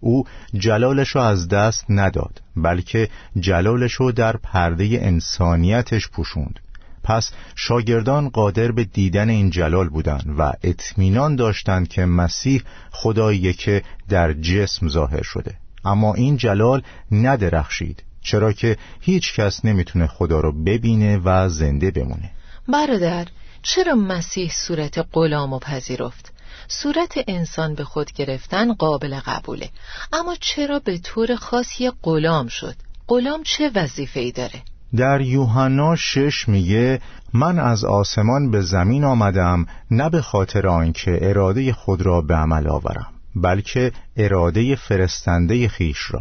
او 0.00 0.24
جلالش 0.54 1.08
رو 1.08 1.20
از 1.20 1.48
دست 1.48 1.84
نداد 1.88 2.42
بلکه 2.56 3.08
جلالش 3.40 3.92
رو 3.92 4.12
در 4.12 4.36
پرده 4.36 4.84
انسانیتش 5.02 6.08
پوشوند. 6.08 6.60
پس 7.04 7.30
شاگردان 7.54 8.28
قادر 8.28 8.72
به 8.72 8.84
دیدن 8.84 9.28
این 9.30 9.50
جلال 9.50 9.88
بودند 9.88 10.34
و 10.38 10.52
اطمینان 10.62 11.36
داشتند 11.36 11.88
که 11.88 12.04
مسیح 12.04 12.62
خداییه 12.90 13.52
که 13.52 13.82
در 14.08 14.32
جسم 14.32 14.88
ظاهر 14.88 15.22
شده 15.22 15.54
اما 15.84 16.14
این 16.14 16.36
جلال 16.36 16.82
ندرخشید 17.12 18.02
چرا 18.22 18.52
که 18.52 18.76
هیچ 19.00 19.34
کس 19.34 19.64
نمی‌تونه 19.64 20.06
خدا 20.06 20.40
رو 20.40 20.64
ببینه 20.64 21.20
و 21.24 21.48
زنده 21.48 21.90
بمونه 21.90 22.30
برادر 22.68 23.26
چرا 23.62 23.94
مسیح 23.94 24.52
صورت 24.66 25.06
غلام 25.12 25.52
و 25.52 25.58
پذیرفت؟ 25.58 26.32
صورت 26.68 27.14
انسان 27.28 27.74
به 27.74 27.84
خود 27.84 28.12
گرفتن 28.12 28.74
قابل 28.74 29.20
قبوله 29.26 29.70
اما 30.12 30.36
چرا 30.40 30.78
به 30.78 30.98
طور 30.98 31.36
خاصی 31.36 31.90
غلام 32.02 32.48
شد؟ 32.48 32.74
غلام 33.08 33.42
چه 33.42 33.70
وظیفه 33.74 34.20
ای 34.20 34.32
داره؟ 34.32 34.62
در 34.96 35.20
یوحنا 35.20 35.96
شش 35.96 36.48
میگه 36.48 37.00
من 37.32 37.58
از 37.58 37.84
آسمان 37.84 38.50
به 38.50 38.60
زمین 38.60 39.04
آمدم 39.04 39.66
نه 39.90 40.10
به 40.10 40.22
خاطر 40.22 40.66
آنکه 40.66 41.18
اراده 41.22 41.72
خود 41.72 42.02
را 42.02 42.20
به 42.20 42.34
عمل 42.34 42.68
آورم 42.68 43.06
بلکه 43.36 43.92
اراده 44.16 44.76
فرستنده 44.76 45.68
خیش 45.68 46.10
را. 46.10 46.20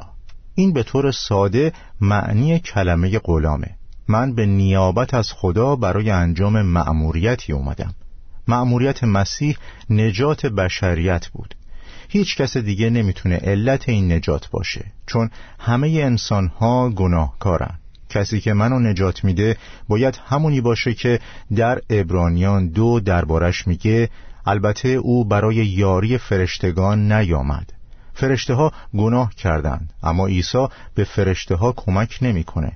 این 0.55 0.73
به 0.73 0.83
طور 0.83 1.11
ساده 1.11 1.73
معنی 2.01 2.59
کلمه 2.59 3.19
غلامه. 3.19 3.69
من 4.07 4.35
به 4.35 4.45
نیابت 4.45 5.13
از 5.13 5.31
خدا 5.31 5.75
برای 5.75 6.09
انجام 6.09 6.61
مأموریتی 6.61 7.53
اومدم. 7.53 7.93
مأموریت 8.47 9.03
مسیح 9.03 9.57
نجات 9.89 10.45
بشریت 10.45 11.27
بود. 11.27 11.55
هیچ 12.09 12.37
کس 12.37 12.57
دیگه 12.57 12.89
نمی‌تونه 12.89 13.35
علت 13.35 13.89
این 13.89 14.11
نجات 14.11 14.49
باشه 14.49 14.85
چون 15.07 15.29
همه 15.59 15.87
انسان 15.87 16.47
ها 16.47 16.89
گناهکارن. 16.89 17.79
کسی 18.13 18.39
که 18.39 18.53
منو 18.53 18.79
نجات 18.79 19.23
میده 19.23 19.57
باید 19.87 20.19
همونی 20.25 20.61
باشه 20.61 20.93
که 20.93 21.19
در 21.55 21.81
ابرانیان 21.89 22.67
دو 22.67 22.99
دربارش 22.99 23.67
میگه 23.67 24.09
البته 24.45 24.89
او 24.89 25.25
برای 25.25 25.55
یاری 25.55 26.17
فرشتگان 26.17 27.11
نیامد. 27.11 27.73
فرشته 28.13 28.53
ها 28.53 28.71
گناه 28.97 29.35
کردند 29.35 29.93
اما 30.03 30.27
عیسی 30.27 30.67
به 30.95 31.03
فرشته 31.03 31.55
ها 31.55 31.71
کمک 31.71 32.19
نمی‌کنه. 32.21 32.71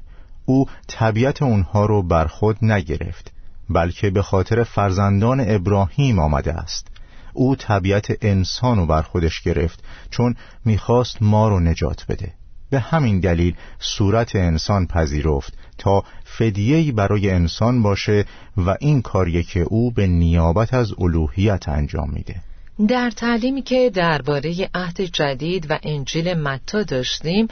او 0.46 0.65
طبیعت 0.88 1.41
اونها 1.41 1.86
رو 1.86 2.03
بر 2.03 2.27
خود 2.27 2.58
نگرفت 2.62 3.32
بلکه 3.70 4.10
به 4.10 4.22
خاطر 4.22 4.63
فرزندان 4.63 5.46
ابراهیم 5.48 6.20
آمده 6.20 6.53
است. 6.53 6.88
او 7.34 7.56
طبیعت 7.56 8.08
انسان 8.22 8.77
رو 8.77 8.86
بر 8.86 9.01
خودش 9.01 9.41
گرفت 9.41 9.84
چون 10.10 10.36
می‌خواست 10.65 11.22
ما 11.22 11.50
رو 11.50 11.60
نجات 11.60 12.06
بده. 12.10 12.34
به 12.69 12.79
همین 12.79 13.19
دلیل 13.19 13.55
صورت 13.79 14.36
انسان 14.36 14.88
پذیرفت 14.88 15.53
تا 15.77 16.03
فدیهی 16.24 16.91
برای 16.91 17.29
انسان 17.29 17.81
باشه 17.83 18.25
و 18.57 18.75
این 18.79 19.01
کاریه 19.01 19.43
که 19.43 19.59
او 19.59 19.91
به 19.91 20.07
نیابت 20.07 20.74
از 20.74 20.93
الوهیت 21.00 21.69
انجام 21.69 22.09
میده. 22.09 22.36
در 22.88 23.12
تعلیمی 23.12 23.62
که 23.62 23.91
درباره 23.93 24.69
عهد 24.74 25.01
جدید 25.01 25.65
و 25.69 25.79
انجیل 25.83 26.33
متا 26.33 26.83
داشتیم 26.83 27.47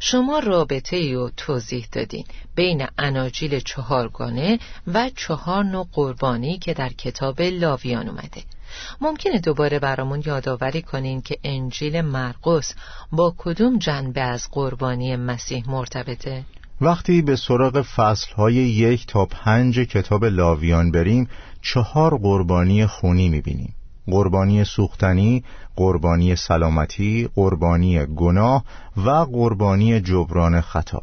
شما 0.00 0.38
رابطه 0.38 0.96
ای 0.96 1.30
توضیح 1.36 1.86
دادین 1.92 2.24
بین 2.54 2.86
اناجیل 2.98 3.60
چهارگانه 3.60 4.58
و 4.86 5.10
چهار 5.16 5.64
نوع 5.64 5.86
قربانی 5.92 6.58
که 6.58 6.74
در 6.74 6.88
کتاب 6.88 7.40
لاویان 7.42 8.08
اومده. 8.08 8.42
ممکنه 9.00 9.38
دوباره 9.38 9.78
برامون 9.78 10.22
یادآوری 10.26 10.82
کنین 10.82 11.20
که 11.20 11.38
انجیل 11.44 12.00
مرقس 12.00 12.74
با 13.12 13.34
کدوم 13.38 13.78
جنبه 13.78 14.20
از 14.20 14.48
قربانی 14.50 15.16
مسیح 15.16 15.70
مرتبطه؟ 15.70 16.44
وقتی 16.80 17.22
به 17.22 17.36
سراغ 17.36 17.82
فصلهای 17.82 18.54
یک 18.54 19.06
تا 19.06 19.26
پنج 19.26 19.78
کتاب 19.78 20.24
لاویان 20.24 20.90
بریم 20.90 21.28
چهار 21.62 22.18
قربانی 22.18 22.86
خونی 22.86 23.28
می‌بینیم. 23.28 23.74
قربانی 24.06 24.64
سوختنی، 24.64 25.44
قربانی 25.76 26.36
سلامتی، 26.36 27.28
قربانی 27.34 28.06
گناه 28.06 28.64
و 28.96 29.10
قربانی 29.10 30.00
جبران 30.00 30.60
خطا. 30.60 31.02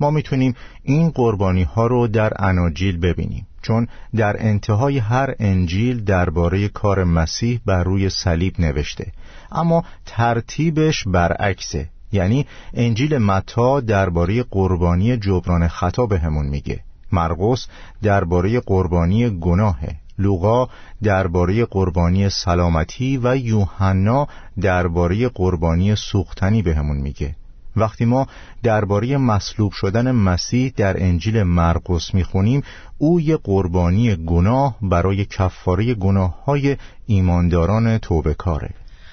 ما 0.00 0.10
می‌تونیم 0.10 0.54
این 0.82 1.10
قربانی 1.10 1.62
ها 1.62 1.86
رو 1.86 2.06
در 2.06 2.32
اناجیل 2.38 2.98
ببینیم. 2.98 3.46
چون 3.66 3.88
در 4.16 4.36
انتهای 4.38 4.98
هر 4.98 5.34
انجیل 5.38 6.04
درباره 6.04 6.68
کار 6.68 7.04
مسیح 7.04 7.60
بر 7.66 7.84
روی 7.84 8.10
صلیب 8.10 8.54
نوشته. 8.58 9.12
اما 9.52 9.84
ترتیبش 10.06 11.04
برعکسه. 11.06 11.88
یعنی 12.12 12.46
انجیل 12.74 13.18
متا 13.18 13.80
درباره 13.80 14.42
قربانی 14.42 15.16
جبران 15.16 15.68
خطا 15.68 16.06
بهمون 16.06 16.46
میگه. 16.46 16.80
مرقس 17.12 17.66
درباره 18.02 18.60
قربانی 18.60 19.30
گناهه. 19.30 19.96
لوقا 20.18 20.68
درباره 21.02 21.64
قربانی 21.64 22.30
سلامتی 22.30 23.20
و 23.22 23.36
یوحنا 23.36 24.28
درباره 24.60 25.28
قربانی 25.28 25.96
سوختنی 25.96 26.62
بهمون 26.62 26.96
میگه. 26.96 27.34
وقتی 27.76 28.04
ما 28.04 28.26
درباره 28.62 29.16
مصلوب 29.16 29.72
شدن 29.72 30.10
مسیح 30.10 30.72
در 30.76 31.02
انجیل 31.02 31.42
مرقس 31.42 32.14
می‌خونیم 32.14 32.62
او 32.98 33.20
یه 33.20 33.36
قربانی 33.36 34.16
گناه 34.16 34.76
برای 34.82 35.24
کفاره 35.24 35.94
گناه 35.94 36.44
های 36.44 36.76
ایمانداران 37.06 37.98
توبه 37.98 38.34
کاره 38.34 38.70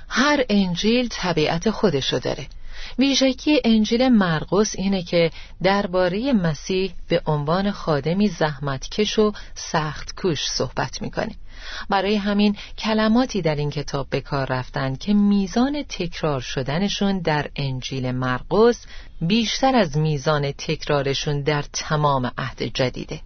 هر 0.07 0.45
انجیل 0.49 1.07
طبیعت 1.11 1.69
خودشو 1.69 2.19
داره. 2.19 2.47
ویژگی 2.99 3.61
انجیل 3.65 4.09
مرقس 4.09 4.75
اینه 4.75 5.03
که 5.03 5.31
درباره 5.63 6.33
مسیح 6.33 6.93
به 7.07 7.21
عنوان 7.25 7.71
خادمی 7.71 8.27
زحمتکش 8.27 9.19
و 9.19 9.31
سخت 9.55 10.15
کوش 10.15 10.39
صحبت 10.45 11.01
می‌کنه 11.01 11.35
برای 11.89 12.15
همین 12.15 12.57
کلماتی 12.77 13.41
در 13.41 13.55
این 13.55 13.69
کتاب 13.69 14.09
به 14.09 14.21
کار 14.21 14.47
رفتن 14.47 14.95
که 14.95 15.13
میزان 15.13 15.83
تکرار 15.83 16.39
شدنشون 16.39 17.19
در 17.19 17.49
انجیل 17.55 18.11
مرقس 18.11 18.85
بیشتر 19.21 19.75
از 19.75 19.97
میزان 19.97 20.51
تکرارشون 20.51 21.41
در 21.41 21.61
تمام 21.73 22.31
عهد 22.37 22.63
جدیده. 22.63 23.21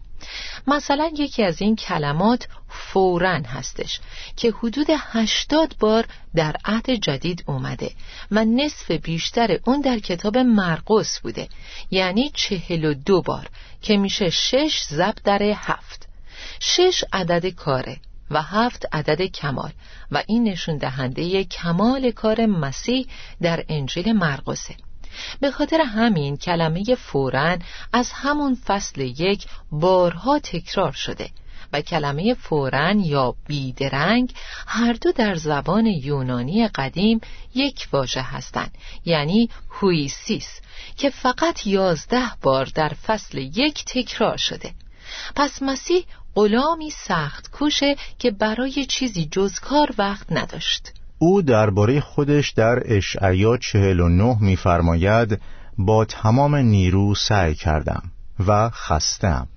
مثلا 0.68 1.12
یکی 1.18 1.44
از 1.44 1.62
این 1.62 1.76
کلمات 1.76 2.48
فورن 2.70 3.44
هستش 3.44 4.00
که 4.36 4.52
حدود 4.52 4.88
هشتاد 4.90 5.76
بار 5.80 6.06
در 6.36 6.56
عهد 6.66 6.90
جدید 6.90 7.44
اومده 7.48 7.92
و 8.32 8.46
نصف 8.46 8.92
بیشتر 8.92 9.60
اون 9.66 9.82
در 9.82 10.00
کتاب 10.00 10.38
مرقس 10.38 11.20
بوده. 11.20 11.48
یعنی 11.92 12.32
چهل 12.34 12.86
و 12.86 12.94
دو 12.94 13.22
بار 13.22 13.50
که 13.82 13.98
میشه 13.98 14.30
شش 14.30 14.84
زب 14.90 15.16
در 15.24 15.44
هفت. 15.44 16.08
شش 16.60 17.04
عدد 17.14 17.48
کاره 17.48 17.98
و 18.32 18.42
هفت 18.42 18.86
عدد 18.92 19.22
کمال 19.22 19.72
و 20.12 20.24
این 20.28 20.44
نشون 20.44 20.78
دهنده 20.78 21.44
کمال 21.44 22.12
کار 22.12 22.46
مسیح 22.46 23.08
در 23.42 23.66
انجیل 23.70 24.14
مرقسه. 24.14 24.76
به 25.40 25.52
خاطر 25.52 25.82
همین 25.82 26.38
کلمه 26.38 26.96
فورن 26.96 27.62
از 27.94 28.12
همون 28.12 28.56
فصل 28.56 29.02
یک 29.02 29.46
بارها 29.72 30.40
تکرار 30.40 30.92
شده 30.92 31.30
و 31.74 31.82
کلمه 31.82 32.34
فورن 32.34 33.00
یا 33.00 33.36
بیدرنگ 33.48 34.34
هر 34.68 34.94
دو 34.94 35.12
در 35.12 35.36
زبان 35.36 35.86
یونانی 35.86 36.68
قدیم 36.68 37.22
یک 37.56 37.88
واژه 37.92 38.22
هستند. 38.22 38.78
یعنی 39.06 39.50
هویسیس 39.70 40.62
که 40.98 41.10
فقط 41.10 41.68
یازده 41.68 42.32
بار 42.42 42.66
در 42.66 42.90
فصل 42.90 43.38
یک 43.38 43.86
تکرار 43.86 44.38
شده. 44.38 44.72
پس 45.36 45.62
مسیح 45.62 46.06
غلامی 46.36 46.90
سخت 46.90 47.52
کوشه 47.52 47.96
که 48.20 48.32
برای 48.32 48.86
چیزی 48.86 49.28
جز 49.32 49.60
کار 49.60 49.94
وقت 49.98 50.32
نداشت. 50.32 50.92
او 51.20 51.42
درباره 51.42 52.00
خودش 52.00 52.50
در 52.50 52.84
اشعیا 52.86 53.58
چهل 53.58 54.00
و 54.00 54.10
نه 54.10 54.38
میفرماید 54.42 55.42
با 55.78 56.06
تمام 56.06 56.56
نیرو 56.56 57.16
سعی 57.16 57.56
کردم 57.56 58.04
و 58.48 58.70
خستم 58.70 59.48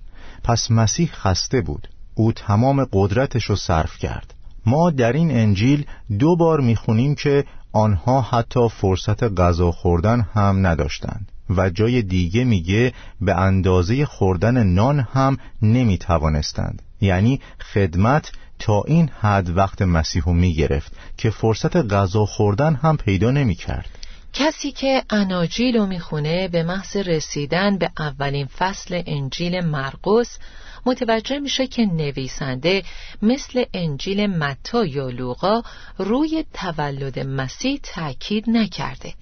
پس 0.43 0.71
مسیح 0.71 1.09
خسته 1.13 1.61
بود. 1.61 1.87
او 2.15 2.31
تمام 2.31 2.85
قدرتش 2.93 3.45
رو 3.45 3.55
صرف 3.55 3.97
کرد. 3.97 4.33
ما 4.65 4.89
در 4.89 5.13
این 5.13 5.31
انجیل 5.31 5.85
دو 6.19 6.35
بار 6.35 6.59
می‌خونیم 6.59 7.15
که 7.15 7.45
آنها 7.73 8.21
حتی 8.21 8.69
فرصت 8.69 9.23
غذا 9.23 9.71
خوردن 9.71 10.21
هم 10.21 10.67
نداشتند 10.67 11.31
و 11.49 11.69
جای 11.69 12.01
دیگه 12.01 12.43
میگه 12.43 12.93
به 13.21 13.35
اندازه 13.35 14.05
خوردن 14.05 14.63
نان 14.63 14.99
هم 14.99 15.37
نمی‌توانستند. 15.61 16.81
یعنی 17.01 17.41
خدمت 17.73 18.31
تا 18.59 18.83
این 18.87 19.09
حد 19.19 19.57
وقت 19.57 19.81
مسیحو 19.81 20.33
می‌گرفت 20.33 20.91
که 21.17 21.29
فرصت 21.29 21.75
غذا 21.75 22.25
خوردن 22.25 22.75
هم 22.75 22.97
پیدا 22.97 23.31
نمی‌کرد. 23.31 23.89
کسی 24.33 24.71
که 24.71 25.03
اناجیل 25.09 25.77
رو 25.77 25.85
می‌خونه 25.85 26.47
به 26.47 26.63
محض 26.63 26.97
رسیدن 26.97 27.77
به 27.77 27.91
اولین 27.99 28.45
فصل 28.45 29.03
انجیل 29.05 29.65
مرقس 29.65 30.37
متوجه 30.85 31.39
میشه 31.39 31.67
که 31.67 31.85
نویسنده 31.85 32.83
مثل 33.21 33.63
انجیل 33.73 34.27
متا 34.27 34.85
یا 34.85 35.09
لوقا 35.09 35.61
روی 35.97 36.45
تولد 36.53 37.19
مسیح 37.19 37.79
تأکید 37.83 38.49
نکرده 38.49 39.13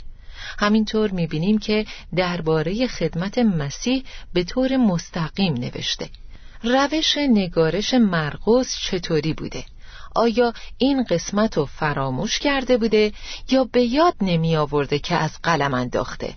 همینطور 0.60 1.12
می‌بینیم 1.12 1.58
که 1.58 1.86
درباره 2.16 2.88
خدمت 2.88 3.38
مسیح 3.38 4.04
به 4.34 4.44
طور 4.44 4.78
مستقیم 4.78 5.54
نوشته 5.54 6.10
روش 6.64 7.18
نگارش 7.18 7.94
مرقس 7.94 8.78
چطوری 8.82 9.34
بوده؟ 9.34 9.64
آیا 10.16 10.54
این 10.78 11.04
قسمت 11.04 11.58
رو 11.58 11.66
فراموش 11.66 12.40
کرده 12.40 12.78
بوده 12.78 13.12
یا 13.50 13.64
به 13.64 13.82
یاد 13.82 14.16
نمی 14.22 14.56
آورده 14.56 15.00
که 15.00 15.16
از 15.16 15.32
قلم 15.44 15.74
انداخته؟ 15.74 16.34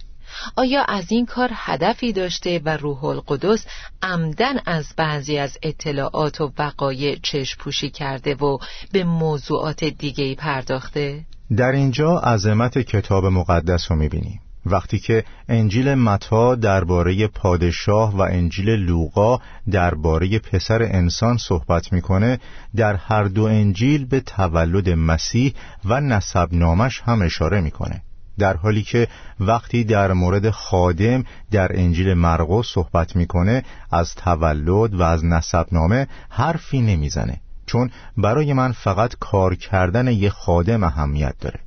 آیا 0.56 0.82
از 0.82 1.12
این 1.12 1.26
کار 1.26 1.50
هدفی 1.52 2.12
داشته 2.12 2.60
و 2.64 2.76
روح 2.76 3.04
القدس 3.04 3.66
عمدن 4.02 4.54
از 4.66 4.86
بعضی 4.96 5.38
از 5.38 5.58
اطلاعات 5.62 6.40
و 6.40 6.52
وقایع 6.58 7.18
چشم 7.22 7.58
پوشی 7.60 7.90
کرده 7.90 8.34
و 8.34 8.58
به 8.92 9.04
موضوعات 9.04 9.84
دیگه 9.84 10.34
پرداخته؟ 10.34 11.24
در 11.56 11.72
اینجا 11.72 12.18
عظمت 12.18 12.78
کتاب 12.78 13.24
مقدس 13.24 13.90
رو 13.90 13.96
می‌بینیم 13.96 14.40
وقتی 14.66 14.98
که 14.98 15.24
انجیل 15.48 15.94
متا 15.94 16.54
درباره 16.54 17.26
پادشاه 17.26 18.16
و 18.16 18.20
انجیل 18.20 18.70
لوقا 18.70 19.38
درباره 19.70 20.38
پسر 20.38 20.82
انسان 20.82 21.36
صحبت 21.36 21.92
می‌کنه 21.92 22.38
در 22.76 22.94
هر 22.94 23.24
دو 23.24 23.44
انجیل 23.44 24.04
به 24.04 24.20
تولد 24.20 24.90
مسیح 24.90 25.54
و 25.84 26.00
نسب 26.00 26.48
نامش 26.52 27.02
هم 27.04 27.22
اشاره 27.22 27.60
می‌کنه. 27.60 28.02
در 28.38 28.56
حالی 28.56 28.82
که 28.82 29.08
وقتی 29.40 29.84
در 29.84 30.12
مورد 30.12 30.50
خادم 30.50 31.24
در 31.50 31.78
انجیل 31.80 32.14
مرقس 32.14 32.66
صحبت 32.66 33.16
می‌کنه 33.16 33.62
از 33.90 34.14
تولد 34.14 34.94
و 34.94 35.02
از 35.02 35.24
نسب 35.24 35.66
نامه 35.72 36.06
حرفی 36.28 36.80
نمی‌زنه 36.80 37.40
چون 37.66 37.90
برای 38.16 38.52
من 38.52 38.72
فقط 38.72 39.14
کار 39.20 39.54
کردن 39.54 40.08
یه 40.08 40.30
خادم 40.30 40.84
اهمیت 40.84 41.34
داره. 41.40 41.60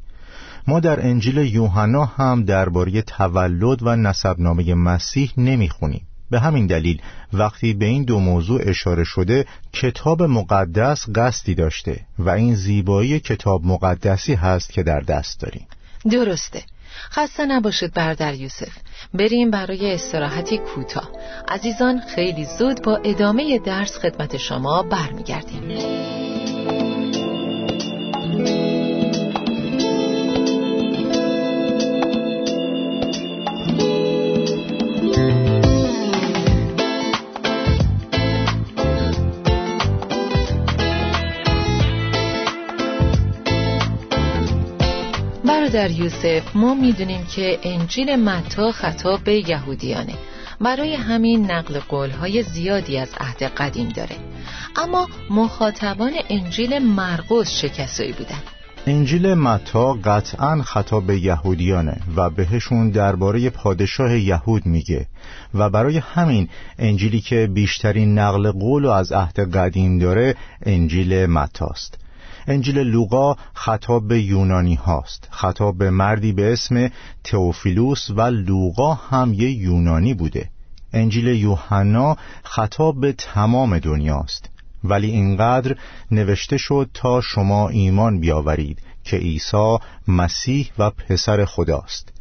ما 0.67 0.79
در 0.79 1.05
انجیل 1.05 1.37
یوحنا 1.37 2.05
هم 2.05 2.43
درباره 2.43 3.01
تولد 3.01 3.83
و 3.83 3.95
نسبنامه 3.95 4.73
مسیح 4.73 5.31
نمی‌خونیم. 5.37 6.07
به 6.29 6.39
همین 6.39 6.67
دلیل 6.67 7.01
وقتی 7.33 7.73
به 7.73 7.85
این 7.85 8.03
دو 8.03 8.19
موضوع 8.19 8.61
اشاره 8.63 9.03
شده 9.03 9.45
کتاب 9.73 10.23
مقدس 10.23 11.05
قصدی 11.15 11.55
داشته 11.55 11.99
و 12.19 12.29
این 12.29 12.55
زیبایی 12.55 13.19
کتاب 13.19 13.65
مقدسی 13.65 14.33
هست 14.33 14.73
که 14.73 14.83
در 14.83 14.99
دست 14.99 15.39
داریم. 15.39 15.67
درسته. 16.11 16.63
خسته 17.11 17.45
نباشید 17.45 17.93
بردر 17.93 18.33
یوسف. 18.33 18.71
بریم 19.13 19.51
برای 19.51 19.93
استراحتی 19.93 20.57
کوتاه. 20.57 21.09
عزیزان 21.47 22.01
خیلی 22.15 22.45
زود 22.59 22.81
با 22.81 22.95
ادامه 22.95 23.59
درس 23.59 23.97
خدمت 23.97 24.37
شما 24.37 24.83
برمیگردیم. 24.83 25.63
در 45.75 45.91
یوسف 45.91 46.55
ما 46.55 46.73
می‌دونیم 46.73 47.25
که 47.25 47.59
انجیل 47.63 48.15
متا 48.15 48.71
خطاب 48.71 49.23
به 49.23 49.49
یهودیانه. 49.49 50.13
برای 50.61 50.95
همین 50.95 51.51
نقل 51.51 51.79
قولهای 51.79 52.43
زیادی 52.43 52.97
از 52.97 53.09
عهد 53.19 53.43
قدیم 53.43 53.89
داره. 53.89 54.15
اما 54.75 55.07
مخاطبان 55.29 56.11
انجیل 56.29 56.79
مرقس 56.79 57.57
چه 57.61 57.69
کسایی 57.69 58.11
بودن؟ 58.11 58.39
انجیل 58.87 59.33
متا 59.33 59.93
قطعا 59.93 60.61
خطاب 60.61 61.07
به 61.07 61.19
یهودیانه 61.19 61.97
و 62.15 62.29
بهشون 62.29 62.89
درباره 62.89 63.49
پادشاه 63.49 64.17
یهود 64.17 64.65
میگه. 64.65 65.05
و 65.53 65.69
برای 65.69 65.97
همین 65.97 66.49
انجیلی 66.79 67.21
که 67.21 67.49
بیشترین 67.53 68.19
نقل 68.19 68.51
قول 68.51 68.85
از 68.85 69.11
عهد 69.11 69.55
قدیم 69.55 69.99
داره 69.99 70.35
انجیل 70.65 71.25
متاست. 71.25 72.04
انجیل 72.47 72.79
لوقا 72.79 73.35
خطاب 73.53 74.07
به 74.07 74.21
یونانی 74.21 74.75
هاست. 74.75 75.27
خطاب 75.31 75.77
به 75.77 75.89
مردی 75.89 76.31
به 76.31 76.53
اسم 76.53 76.89
تئوفیلوس 77.23 78.09
و 78.09 78.21
لوقا 78.21 78.93
هم 78.93 79.33
یه 79.33 79.51
یونانی 79.51 80.13
بوده. 80.13 80.49
انجیل 80.93 81.27
یوحنا 81.27 82.17
خطاب 82.43 83.01
به 83.01 83.13
تمام 83.13 83.79
دنیاست 83.79 84.49
ولی 84.83 85.11
اینقدر 85.11 85.75
نوشته 86.11 86.57
شد 86.57 86.89
تا 86.93 87.21
شما 87.21 87.69
ایمان 87.69 88.19
بیاورید 88.19 88.81
که 89.03 89.17
عیسی 89.17 89.77
مسیح 90.07 90.71
و 90.79 90.89
پسر 90.89 91.45
خداست. 91.45 92.13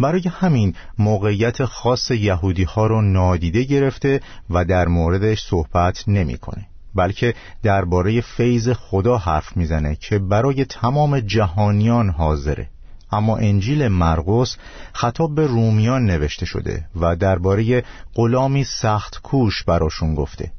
برای 0.00 0.22
همین 0.30 0.74
موقعیت 0.98 1.64
خاص 1.64 2.10
یهودی 2.10 2.64
ها 2.64 2.86
رو 2.86 3.02
نادیده 3.02 3.62
گرفته 3.62 4.20
و 4.50 4.64
در 4.64 4.88
موردش 4.88 5.42
صحبت 5.42 6.08
نمی‌کنه. 6.08 6.66
بلکه 6.98 7.34
درباره 7.62 8.20
فیض 8.20 8.68
خدا 8.68 9.18
حرف 9.18 9.56
می‌زنه 9.56 9.96
که 10.00 10.18
برای 10.18 10.64
تمام 10.64 11.20
جهانیان 11.20 12.08
حاضره. 12.08 12.66
اما 13.12 13.36
انجیل 13.36 13.88
مرقس 13.88 14.56
خطاب 14.92 15.34
به 15.34 15.46
رومیان 15.46 16.06
نوشته 16.06 16.46
شده 16.46 16.84
و 17.00 17.16
درباره 17.16 17.84
غلامی 18.14 18.64
سخت 18.64 19.20
کوش 19.22 19.62
براشون 19.62 20.14
گفته. 20.14 20.52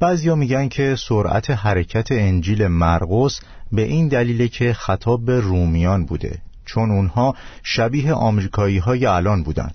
بعضیا 0.00 0.34
میگن 0.34 0.68
که 0.68 0.96
سرعت 0.98 1.50
حرکت 1.50 2.12
انجیل 2.12 2.66
مرقس 2.66 3.40
به 3.72 3.82
این 3.82 4.08
دلیل 4.08 4.46
که 4.46 4.72
خطاب 4.72 5.24
به 5.24 5.40
رومیان 5.40 6.04
بوده 6.04 6.38
چون 6.64 6.90
اونها 6.90 7.34
شبیه 7.62 8.12
آمریکایی 8.12 8.78
های 8.78 9.06
الان 9.06 9.42
بودن. 9.42 9.70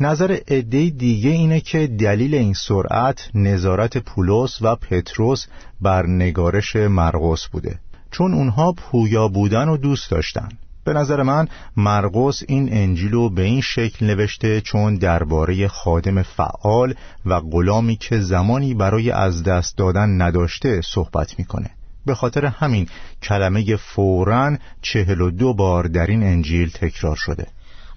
نظر 0.00 0.38
عده 0.48 0.90
دیگه 0.90 1.30
اینه 1.30 1.60
که 1.60 1.86
دلیل 1.86 2.34
این 2.34 2.54
سرعت 2.54 3.30
نظارت 3.34 3.98
پولس 3.98 4.62
و 4.62 4.76
پتروس 4.76 5.46
بر 5.80 6.06
نگارش 6.06 6.76
مرقس 6.76 7.46
بوده. 7.46 7.78
چون 8.10 8.34
اونها 8.34 8.72
پویا 8.72 9.28
بودن 9.28 9.68
و 9.68 9.76
دوست 9.76 10.10
داشتن. 10.10 10.48
به 10.84 10.92
نظر 10.92 11.22
من 11.22 11.48
مرقس 11.76 12.42
این 12.48 12.72
انجیل 12.72 13.12
رو 13.12 13.30
به 13.30 13.42
این 13.42 13.60
شکل 13.60 14.06
نوشته 14.06 14.60
چون 14.60 14.96
درباره 14.96 15.68
خادم 15.68 16.22
فعال 16.22 16.94
و 17.26 17.40
غلامی 17.40 17.96
که 17.96 18.20
زمانی 18.20 18.74
برای 18.74 19.10
از 19.10 19.42
دست 19.42 19.76
دادن 19.76 20.22
نداشته 20.22 20.80
صحبت 20.80 21.38
می‌کنه. 21.38 21.70
به 22.06 22.14
خاطر 22.14 22.46
همین 22.46 22.88
کلمه 23.22 23.76
فورا 23.76 24.56
چهل 24.82 25.20
و 25.20 25.30
دو 25.30 25.54
بار 25.54 25.84
در 25.84 26.06
این 26.06 26.22
انجیل 26.22 26.70
تکرار 26.70 27.16
شده. 27.16 27.46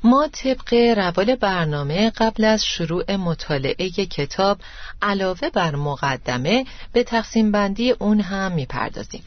ما 0.03 0.27
طبق 0.27 0.73
روال 0.97 1.35
برنامه 1.35 2.09
قبل 2.09 2.45
از 2.45 2.65
شروع 2.65 3.15
مطالعه 3.15 3.89
کتاب 3.89 4.57
علاوه 5.01 5.49
بر 5.49 5.75
مقدمه 5.75 6.65
به 6.93 7.03
تقسیم 7.03 7.51
بندی 7.51 7.91
اون 7.91 8.21
هم 8.21 8.51
می‌پردازیم. 8.51 9.21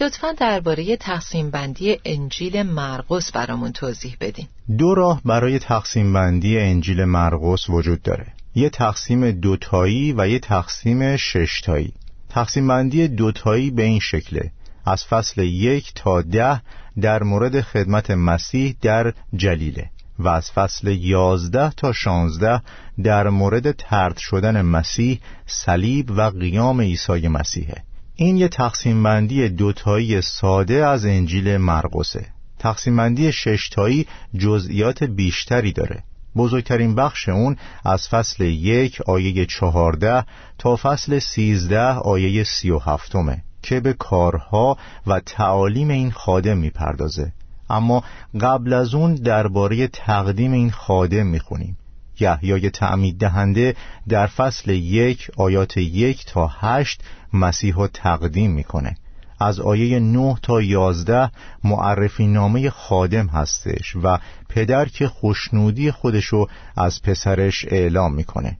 لطفا 0.00 0.32
درباره 0.32 0.96
تقسیم 0.96 1.50
بندی 1.50 1.98
انجیل 2.04 2.62
مرقس 2.62 3.32
برامون 3.32 3.72
توضیح 3.72 4.16
بدین. 4.20 4.46
دو 4.78 4.94
راه 4.94 5.20
برای 5.24 5.58
تقسیم 5.58 6.12
بندی 6.12 6.58
انجیل 6.58 7.04
مرقس 7.04 7.70
وجود 7.70 8.02
داره. 8.02 8.26
یه 8.54 8.70
تقسیم 8.70 9.30
دوتایی 9.30 10.12
و 10.12 10.28
یه 10.28 10.38
تقسیم 10.38 11.16
ششتایی. 11.16 11.92
تقسیم 12.30 12.68
بندی 12.68 13.08
دوتایی 13.08 13.70
به 13.70 13.82
این 13.82 14.00
شکله. 14.00 14.50
از 14.86 15.04
فصل 15.04 15.42
یک 15.42 15.92
تا 15.94 16.22
ده 16.22 16.60
در 17.00 17.22
مورد 17.22 17.60
خدمت 17.60 18.10
مسیح 18.10 18.76
در 18.82 19.12
جلیله. 19.36 19.90
و 20.18 20.28
از 20.28 20.50
فصل 20.50 20.88
یازده 20.88 21.70
تا 21.70 21.92
شانزده 21.92 22.62
در 23.02 23.28
مورد 23.28 23.72
ترد 23.72 24.16
شدن 24.16 24.62
مسیح 24.62 25.20
صلیب 25.46 26.10
و 26.10 26.22
قیام 26.22 26.80
عیسی 26.80 27.28
مسیحه. 27.28 27.82
این 28.14 28.36
یه 28.36 28.48
تقسیم 28.48 29.02
بندی 29.02 29.48
دوتایی 29.48 30.20
ساده 30.20 30.86
از 30.86 31.04
انجیل 31.04 31.56
مرقسه. 31.56 32.26
تقسیم 32.58 32.96
بندی 32.96 33.32
ششتایی 33.32 34.06
جزئیات 34.38 35.04
بیشتری 35.04 35.72
داره. 35.72 36.02
بزرگترین 36.36 36.94
بخش 36.94 37.28
اون 37.28 37.56
از 37.84 38.08
فصل 38.08 38.44
یک 38.44 39.00
آیه 39.00 39.46
چهارده 39.46 40.24
تا 40.58 40.76
فصل 40.76 41.18
سیزده 41.18 41.80
آیه 41.82 42.44
سی 42.44 42.70
و 42.70 42.78
هفتمه 42.78 43.42
که 43.62 43.80
به 43.80 43.92
کارها 43.92 44.78
و 45.06 45.20
تعالیم 45.20 45.88
این 45.88 46.10
خادم 46.10 46.58
می‌پردازه. 46.58 47.32
اما 47.70 48.04
قبل 48.40 48.72
از 48.72 48.94
اون 48.94 49.14
درباره 49.14 49.88
تقدیم 49.88 50.52
این 50.52 50.70
خادم 50.70 51.26
می‌خونیم. 51.26 51.76
یحیای 52.20 52.70
تعمید 52.70 53.18
دهنده 53.18 53.76
در 54.08 54.26
فصل 54.26 54.70
یک 54.70 55.30
آیات 55.36 55.76
یک 55.76 56.26
تا 56.26 56.50
هشت 56.60 57.02
مسیح 57.32 57.86
تقدیم 57.86 58.50
می‌کنه. 58.50 58.96
از 59.40 59.60
آیه 59.60 59.98
9 59.98 60.36
تا 60.42 60.62
11 60.62 61.30
معرفی 61.64 62.26
نامه 62.26 62.70
خادم 62.70 63.26
هستش 63.26 63.96
و 64.02 64.18
پدر 64.48 64.88
که 64.88 65.08
خوشنودی 65.08 65.90
خودشو 65.90 66.46
از 66.76 67.02
پسرش 67.02 67.64
اعلام 67.68 68.14
می‌کنه. 68.14 68.58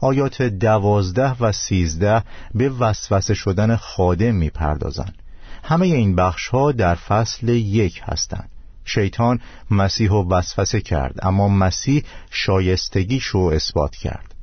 آیات 0.00 0.42
دوازده 0.42 1.36
و 1.40 1.52
سیزده 1.52 2.22
به 2.54 2.68
وسوسه 2.68 3.34
شدن 3.34 3.76
خادم 3.76 4.34
می‌پردازن 4.34 5.12
همه 5.62 5.86
این 5.86 6.16
بخش 6.16 6.48
ها 6.48 6.72
در 6.72 6.94
فصل 6.94 7.48
یک 7.48 8.00
هستند. 8.04 8.50
شیطان 8.84 9.40
مسیح 9.70 10.10
و 10.10 10.28
وسوسه 10.28 10.80
کرد 10.80 11.14
اما 11.22 11.48
مسیح 11.48 12.04
شایستگیش 12.30 13.24
رو 13.24 13.40
اثبات 13.40 13.96
کرد. 13.96 14.34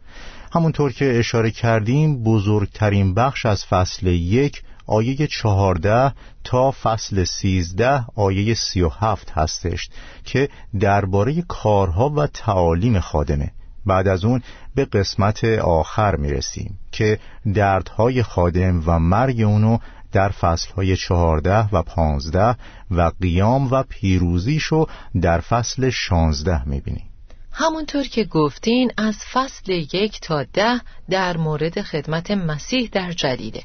همونطور 0.53 0.91
که 0.91 1.19
اشاره 1.19 1.51
کردیم 1.51 2.23
بزرگترین 2.23 3.13
بخش 3.13 3.45
از 3.45 3.65
فصل 3.65 4.08
یک 4.08 4.63
آیه 4.88 5.27
چهارده 5.27 6.13
تا 6.43 6.71
فصل 6.71 7.23
سیزده 7.23 8.06
آیه 8.15 8.53
سی 8.53 8.82
و 8.82 8.89
هفت 8.89 9.32
هستش 9.32 9.89
که 10.25 10.49
درباره 10.80 11.41
کارها 11.41 12.10
و 12.10 12.27
تعالیم 12.27 12.99
خادمه. 12.99 13.51
بعد 13.86 14.08
از 14.08 14.25
اون 14.25 14.41
به 14.75 14.86
قسمت 14.86 15.43
آخر 15.60 16.15
می‌رسیم 16.15 16.80
که 16.91 17.19
دردهای 17.53 18.23
خادم 18.23 18.84
و 18.86 18.99
مرگ 18.99 19.41
اونو 19.41 19.77
در 20.12 20.30
فصلهای 20.30 20.98
چهارده 20.98 21.76
و 21.76 21.84
پانزده 21.84 22.56
و 22.91 23.12
قیام 23.22 23.67
و 23.72 23.84
پیروزیشو 23.84 24.88
در 25.22 25.39
فصل 25.39 25.89
شانزده 25.89 26.70
می‌بینیم. 26.70 27.10
همونطور 27.52 28.04
که 28.04 28.24
گفتین 28.24 28.91
از 28.98 29.17
فصل 29.34 29.72
یک 29.72 30.20
تا 30.22 30.43
ده 30.43 30.82
در 31.10 31.38
مورد 31.38 31.82
خدمت 31.82 32.32
مسیح 32.32 32.89
در 32.91 33.12
جلیله 33.12 33.63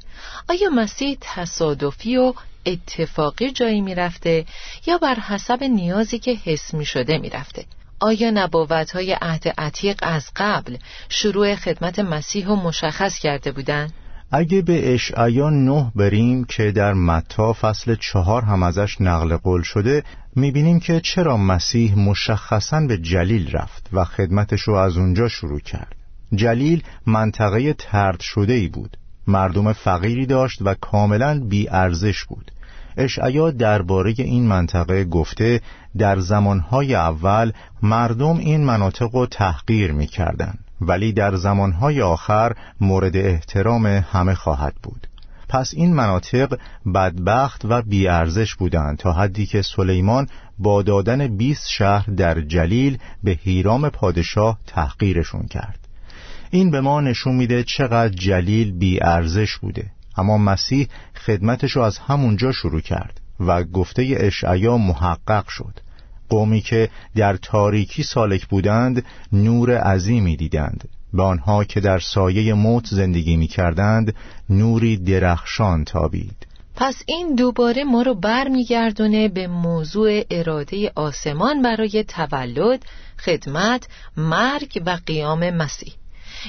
آیا 0.49 0.71
مسیح 0.71 1.19
تصادفی 1.21 2.17
و 2.17 2.35
اتفاقی 2.67 3.51
جایی 3.51 3.81
می‌رفته 3.81 4.47
یا 4.87 4.99
بر 4.99 5.15
حسب 5.15 5.63
نیازی 5.63 6.19
که 6.19 6.35
حس 6.45 6.75
می 6.75 6.85
شده 6.85 7.19
می‌رفته؟ 7.19 7.65
آیا 8.01 8.31
نبوت 8.31 8.91
های 8.91 9.13
عهد 9.13 9.49
عتیق 9.49 9.99
از 10.03 10.31
قبل 10.37 10.77
شروع 11.09 11.55
خدمت 11.55 11.99
مسیح 11.99 12.47
رو 12.47 12.57
مشخص 12.57 13.19
کرده 13.19 13.53
بودند؟ 13.53 13.93
اگه 14.35 14.63
به 14.63 14.95
اشعیا 14.95 15.51
نه 15.51 15.93
بریم 15.97 16.45
که 16.45 16.73
در 16.73 16.95
متا 16.95 17.53
فصل 17.53 17.95
چهار 18.01 18.43
هم 18.43 18.63
ازش 18.63 19.01
نقل 19.01 19.37
قول 19.37 19.63
شده 19.63 20.03
می‌بینیم 20.37 20.81
که 20.81 21.01
چرا 21.01 21.37
مسیح 21.37 21.99
مشخصا 21.99 22.81
به 22.81 22.99
جلیل 22.99 23.51
رفت 23.51 23.89
و 23.93 24.05
خدمتش 24.05 24.61
رو 24.61 24.75
از 24.75 24.97
اونجا 24.97 25.29
شروع 25.29 25.61
کرد. 25.61 25.95
جلیل 26.35 26.83
منطقه 27.07 27.73
ترد 27.73 28.21
شده 28.21 28.53
ای 28.53 28.69
بود. 28.69 28.97
مردم 29.27 29.73
فقیری 29.73 30.27
داشت 30.27 30.59
و 30.63 30.75
کاملا 30.75 31.41
بی 31.41 31.69
ارزش 31.69 32.25
بود. 32.25 32.53
اشعیا 32.97 33.51
درباره 33.51 34.15
این 34.19 34.47
منطقه 34.47 35.05
گفته 35.05 35.61
در 35.99 36.21
زمانهای 36.21 36.95
اول 36.95 37.53
مردم 37.83 38.39
این 38.39 38.65
مناطق 38.65 39.15
رو 39.15 39.27
تحقیر 39.27 39.93
می‌کردند 39.93 40.62
ولی 40.89 41.13
در 41.13 41.37
زمانهای 41.37 42.03
آخر 42.03 42.53
مورد 42.81 43.17
احترام 43.17 43.87
همه 43.87 44.35
خواهد 44.35 44.75
بود. 44.83 45.07
پس 45.49 45.75
این 45.75 45.95
مناطق 45.95 46.59
بدبخت 46.95 47.65
و 47.65 47.83
بیارزش 47.83 48.55
بودند 48.55 48.99
تا 48.99 49.13
حدی 49.13 49.47
که 49.47 49.63
سلیمان 49.63 50.29
با 50.59 50.83
دادن 50.83 51.37
20 51.37 51.69
شهر 51.71 52.11
در 52.11 52.41
جلیل 52.41 52.99
به 53.25 53.31
هیرام 53.31 53.89
پادشاه 53.89 54.59
تحقیرشون 54.67 55.47
کرد. 55.47 55.79
این 56.51 56.71
به 56.71 56.81
ما 56.81 57.01
نشون 57.01 57.35
میده 57.35 57.63
چقدر 57.65 58.15
جلیل 58.15 58.73
بیارزش 58.73 59.57
بوده. 59.57 59.91
اما 60.17 60.39
مسیح 60.39 60.89
خدمتشو 61.27 61.81
از 61.81 61.99
همونجا 61.99 62.53
شروع 62.53 62.81
کرد 62.81 63.21
و 63.41 63.65
گفته 63.65 64.17
اشعیا 64.17 64.77
محقق 64.77 65.49
شد. 65.49 65.81
قومی 66.29 66.61
که 66.61 66.91
در 67.17 67.37
تاریکی 67.37 68.03
سالک 68.03 68.47
بودند 68.47 69.05
نور 69.33 69.79
عظیمی 69.79 70.37
دیدند. 70.37 70.89
به 71.13 71.23
آنها 71.23 71.65
که 71.65 71.81
در 71.81 71.99
سایه 71.99 72.55
موت 72.55 72.87
زندگی 72.87 73.37
می 73.37 73.47
کردند 73.47 74.15
نوری 74.51 74.97
درخشان 74.97 75.85
تابید. 75.85 76.47
پس 76.77 77.03
این 77.07 77.35
دوباره 77.35 77.85
ما 77.85 78.03
رو 78.03 78.15
برمیگردونه 78.15 79.29
به 79.29 79.47
موضوع 79.47 80.25
اراده 80.31 80.93
آسمان 80.95 81.63
برای 81.63 82.05
تولد، 82.05 82.85
خدمت، 83.19 83.89
مرگ 84.17 84.83
و 84.87 84.99
قیام 85.07 85.51
مسیح. 85.51 85.93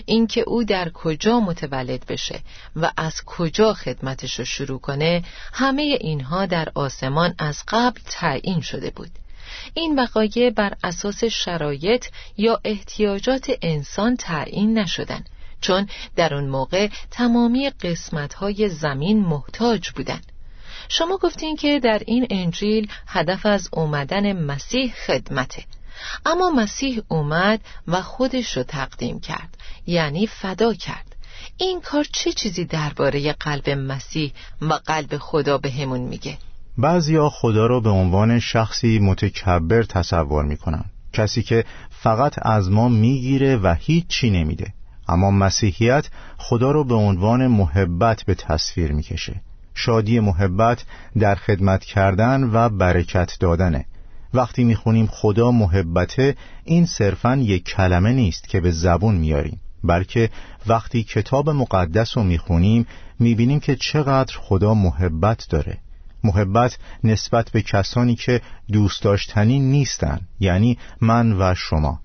اینکه 0.05 0.41
او 0.47 0.63
در 0.63 0.89
کجا 0.89 1.39
متولد 1.39 2.05
بشه 2.05 2.39
و 2.75 2.91
از 2.97 3.21
کجا 3.25 3.73
خدمتش 3.73 4.39
رو 4.39 4.45
شروع 4.45 4.79
کنه 4.79 5.23
همه 5.53 5.81
اینها 5.81 6.45
در 6.45 6.69
آسمان 6.75 7.35
از 7.37 7.63
قبل 7.67 7.99
تعیین 8.05 8.61
شده 8.61 8.89
بود. 8.89 9.09
این 9.73 9.99
وقایع 9.99 10.49
بر 10.49 10.73
اساس 10.83 11.23
شرایط 11.23 12.05
یا 12.37 12.59
احتیاجات 12.63 13.51
انسان 13.61 14.17
تعیین 14.17 14.77
نشدن 14.79 15.23
چون 15.61 15.87
در 16.15 16.33
اون 16.33 16.49
موقع 16.49 16.89
تمامی 17.11 17.69
قسمتهای 17.69 18.69
زمین 18.69 19.19
محتاج 19.19 19.89
بودند. 19.89 20.31
شما 20.89 21.17
گفتین 21.17 21.55
که 21.55 21.79
در 21.79 22.01
این 22.05 22.27
انجیل 22.29 22.91
هدف 23.07 23.45
از 23.45 23.69
اومدن 23.73 24.33
مسیح 24.33 24.93
خدمته 25.07 25.63
اما 26.25 26.49
مسیح 26.49 27.01
اومد 27.07 27.61
و 27.87 28.01
خودش 28.01 28.57
رو 28.57 28.63
تقدیم 28.63 29.19
کرد 29.19 29.57
یعنی 29.87 30.27
فدا 30.27 30.73
کرد 30.73 31.15
این 31.57 31.81
کار 31.81 32.03
چه 32.11 32.31
چیزی 32.31 32.65
درباره 32.65 33.33
قلب 33.33 33.69
مسیح 33.69 34.33
و 34.61 34.73
قلب 34.73 35.17
خدا 35.17 35.57
به 35.57 35.71
همون 35.71 35.99
میگه؟ 35.99 36.37
بعضیا 36.77 37.29
خدا 37.29 37.65
رو 37.65 37.81
به 37.81 37.89
عنوان 37.89 38.39
شخصی 38.39 38.99
متکبر 38.99 39.83
تصور 39.83 40.45
می‌کنن. 40.45 40.85
کسی 41.13 41.43
که 41.43 41.65
فقط 41.89 42.33
از 42.41 42.71
ما 42.71 42.89
می‌گیره 42.89 43.57
و 43.57 43.75
هیچ 43.79 44.07
چی 44.07 44.29
نمیده. 44.29 44.73
اما 45.07 45.31
مسیحیت 45.31 46.09
خدا 46.37 46.71
رو 46.71 46.83
به 46.83 46.95
عنوان 46.95 47.47
محبت 47.47 48.23
به 48.23 48.35
تصویر 48.35 48.91
می‌کشه. 48.91 49.41
شادی 49.73 50.19
محبت 50.19 50.85
در 51.19 51.35
خدمت 51.35 51.83
کردن 51.83 52.43
و 52.43 52.69
برکت 52.69 53.37
دادنه. 53.39 53.85
وقتی 54.33 54.63
می‌خونیم 54.63 55.07
خدا 55.07 55.51
محبته 55.51 56.35
این 56.63 56.85
صرفا 56.85 57.35
یک 57.35 57.63
کلمه 57.63 58.13
نیست 58.13 58.47
که 58.47 58.61
به 58.61 58.71
زبون 58.71 59.15
میاریم 59.15 59.61
بلکه 59.83 60.29
وقتی 60.67 61.03
کتاب 61.03 61.49
مقدس 61.49 62.17
رو 62.17 62.23
می‌خونیم 62.23 62.87
می‌بینیم 63.19 63.59
که 63.59 63.75
چقدر 63.75 64.37
خدا 64.37 64.73
محبت 64.73 65.47
داره. 65.49 65.77
محبت 66.23 66.77
نسبت 67.03 67.49
به 67.51 67.61
کسانی 67.61 68.15
که 68.15 68.41
دوست 68.71 69.03
داشتنی 69.03 69.59
نیستن 69.59 70.19
یعنی 70.39 70.77
من 71.01 71.33
و 71.41 71.55
شما. 71.55 71.99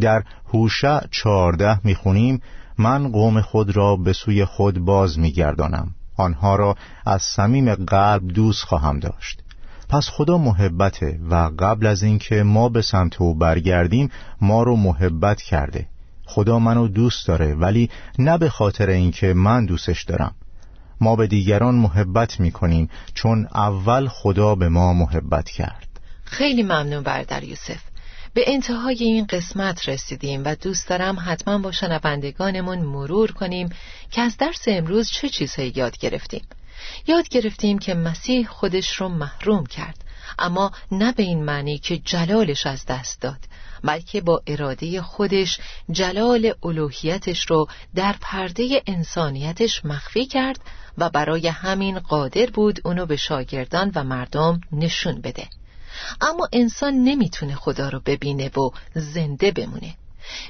در 0.00 0.24
هوشع 0.52 1.00
چهارده 1.10 1.86
می‌خونیم 1.86 2.42
من 2.78 3.12
قوم 3.12 3.40
خود 3.40 3.76
را 3.76 3.96
به 3.96 4.12
سوی 4.12 4.44
خود 4.44 4.78
باز 4.78 5.18
میگردانم. 5.18 5.94
آنها 6.16 6.56
را 6.56 6.76
از 7.06 7.22
صمیم 7.22 7.74
قلب 7.74 8.28
دوست 8.28 8.64
خواهم 8.64 8.98
داشت. 8.98 9.42
پس 9.88 10.08
خدا 10.08 10.38
محبته 10.38 11.20
و 11.30 11.50
قبل 11.58 11.86
از 11.86 12.02
اینکه 12.02 12.42
ما 12.42 12.68
به 12.68 12.82
سمت 12.82 13.20
او 13.20 13.34
برگردیم 13.34 14.10
ما 14.40 14.62
رو 14.62 14.76
محبت 14.76 15.42
کرده. 15.42 15.86
خدا 16.24 16.58
منو 16.58 16.88
دوست 16.88 17.28
داره 17.28 17.54
ولی 17.54 17.90
نه 18.18 18.38
به 18.38 18.48
خاطر 18.48 18.88
اینکه 18.88 19.34
من 19.34 19.66
دوستش 19.66 20.04
دارم. 20.04 20.34
ما 21.02 21.16
به 21.16 21.26
دیگران 21.26 21.74
محبت 21.74 22.40
می‌کنیم 22.40 22.90
چون 23.14 23.48
اول 23.54 24.08
خدا 24.08 24.54
به 24.54 24.68
ما 24.68 24.92
محبت 24.92 25.50
کرد. 25.50 25.88
خیلی 26.24 26.62
ممنون 26.62 27.02
بردر 27.02 27.44
یوسف. 27.44 27.80
به 28.34 28.44
انتهای 28.46 28.96
این 29.00 29.26
قسمت 29.26 29.88
رسیدیم 29.88 30.42
و 30.44 30.54
دوست 30.54 30.88
دارم 30.88 31.16
حتما 31.26 31.58
با 31.58 31.72
شنوندگانمون 31.72 32.78
مرور 32.78 33.32
کنیم 33.32 33.68
که 34.10 34.20
از 34.20 34.36
درس 34.36 34.64
امروز 34.66 35.10
چه 35.10 35.28
چیزهایی 35.28 35.72
یاد 35.76 35.98
گرفتیم. 35.98 36.42
یاد 37.06 37.28
گرفتیم 37.28 37.78
که 37.78 37.94
مسیح 37.94 38.46
خودش 38.46 38.96
رو 38.96 39.08
محروم 39.08 39.66
کرد 39.66 40.04
اما 40.38 40.72
نه 40.92 41.12
به 41.12 41.22
این 41.22 41.44
معنی 41.44 41.78
که 41.78 41.98
جلالش 41.98 42.66
از 42.66 42.86
دست 42.86 43.20
داد. 43.20 43.38
بلکه 43.84 44.20
با 44.20 44.42
اراده 44.46 45.02
خودش 45.02 45.58
جلال 45.90 46.54
الوهیتش 46.62 47.46
رو 47.46 47.66
در 47.94 48.14
پرده 48.20 48.82
انسانیتش 48.86 49.84
مخفی 49.84 50.26
کرد 50.26 50.60
و 50.98 51.10
برای 51.10 51.48
همین 51.48 51.98
قادر 51.98 52.46
بود 52.46 52.80
اونو 52.84 53.06
به 53.06 53.16
شاگردان 53.16 53.92
و 53.94 54.04
مردم 54.04 54.60
نشون 54.72 55.20
بده. 55.20 55.46
اما 56.20 56.48
انسان 56.52 56.94
نمی‌تونه 56.94 57.54
خدا 57.54 57.88
رو 57.88 58.00
ببینه 58.06 58.48
و 58.48 58.70
زنده 58.94 59.50
بمونه. 59.50 59.94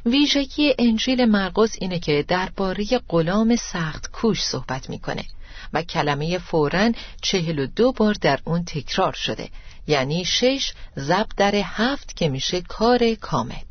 ویژگی 0.07 0.75
انجیل 0.79 1.25
مرقس 1.25 1.77
اینه 1.81 1.99
که 1.99 2.25
درباره 2.29 2.85
غلام 3.09 3.57
سخت 3.57 4.11
کوش 4.11 4.43
صحبت 4.43 4.91
می‌کنه 4.91 5.25
و 5.73 5.83
کلمه 5.83 6.39
فورا 6.39 6.93
چهل 7.23 7.59
و 7.59 7.67
دو 7.67 7.93
بار 7.93 8.15
در 8.15 8.39
اون 8.45 8.65
تکرار 8.65 9.13
شده 9.13 9.49
یعنی 9.87 10.25
شش 10.25 10.73
زب 10.97 11.27
در 11.37 11.55
هفت 11.55 12.17
که 12.17 12.29
میشه 12.29 12.61
کار 12.61 13.15
کامل. 13.15 13.63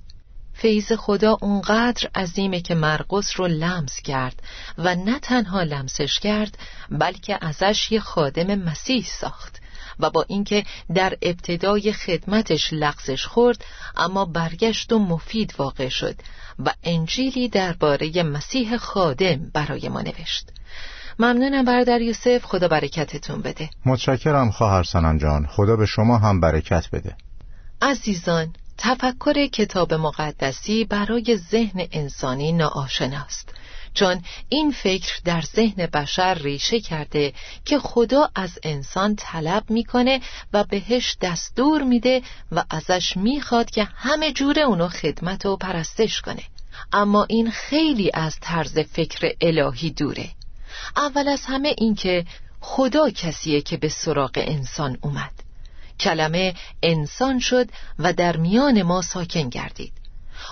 فیض 0.53 0.91
خدا 0.91 1.37
اونقدر 1.41 2.09
عظیمه 2.15 2.61
که 2.61 2.75
مرقس 2.75 3.39
رو 3.39 3.47
لمس 3.47 4.01
کرد 4.01 4.43
و 4.77 4.95
نه 4.95 5.19
تنها 5.19 5.63
لمسش 5.63 6.19
کرد 6.19 6.57
بلکه 6.91 7.37
ازش 7.41 7.91
یه 7.91 7.99
خادم 7.99 8.55
مسیح 8.55 9.05
ساخت 9.21 9.61
و 9.99 10.09
با 10.09 10.25
اینکه 10.27 10.65
در 10.95 11.17
ابتدای 11.21 11.93
خدمتش 11.93 12.73
لغزش 12.73 13.25
خورد 13.25 13.65
اما 13.95 14.25
برگشت 14.25 14.93
و 14.93 14.99
مفید 14.99 15.53
واقع 15.57 15.89
شد 15.89 16.15
و 16.65 16.73
انجیلی 16.83 17.49
درباره 17.49 18.23
مسیح 18.23 18.77
خادم 18.77 19.51
برای 19.53 19.89
ما 19.89 20.01
نوشت. 20.01 20.49
ممنونم 21.19 21.65
برادر 21.65 22.01
یوسف. 22.01 22.45
خدا 22.45 22.67
برکتتون 22.67 23.41
بده. 23.41 23.69
متشکرم 23.85 24.51
خواهر 24.51 24.83
سنان 24.83 25.17
جان. 25.17 25.47
خدا 25.47 25.75
به 25.75 25.85
شما 25.85 26.17
هم 26.17 26.39
برکت 26.39 26.85
بده. 26.93 27.15
عزیزان 27.81 28.53
تفکر 28.77 29.47
کتاب 29.47 29.93
مقدسی 29.93 30.85
برای 30.85 31.37
ذهن 31.37 31.87
انسانی 31.91 32.51
ناآشناست. 32.51 33.49
چون 33.93 34.21
این 34.49 34.71
فکر 34.71 35.13
در 35.25 35.41
ذهن 35.41 35.85
بشر 35.85 36.33
ریشه 36.33 36.79
کرده 36.79 37.33
که 37.65 37.79
خدا 37.79 38.29
از 38.35 38.59
انسان 38.63 39.15
طلب 39.15 39.63
می‌کنه 39.69 40.21
و 40.53 40.63
بهش 40.63 41.17
دستور 41.21 41.83
میده 41.83 42.21
و 42.51 42.63
ازش 42.69 43.17
می‌خواد 43.17 43.69
که 43.69 43.83
همه 43.83 44.31
جور 44.31 44.59
اونو 44.59 44.87
خدمت 44.87 45.45
و 45.45 45.57
پرستش 45.57 46.21
کنه. 46.21 46.43
اما 46.93 47.23
این 47.29 47.51
خیلی 47.51 48.11
از 48.13 48.37
طرز 48.41 48.79
فکر 48.79 49.35
الهی 49.41 49.89
دوره. 49.89 50.29
اول 50.95 51.27
از 51.27 51.45
همه 51.45 51.75
این 51.77 51.95
که 51.95 52.25
خدا 52.61 53.09
کسیه 53.09 53.61
که 53.61 53.77
به 53.77 53.89
سراغ 53.89 54.31
انسان 54.35 54.97
اومد. 55.01 55.31
کلمه 55.99 56.55
انسان 56.83 57.39
شد 57.39 57.69
و 57.99 58.13
در 58.13 58.37
میان 58.37 58.81
ما 58.81 59.01
ساکن 59.01 59.49
گردید. 59.49 59.93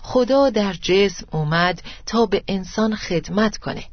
خدا 0.04 0.50
در 0.50 0.74
جسم 0.74 1.28
اومد 1.32 1.82
تا 2.06 2.26
به 2.26 2.44
انسان 2.48 2.96
خدمت 2.96 3.58
کنه. 3.58 3.84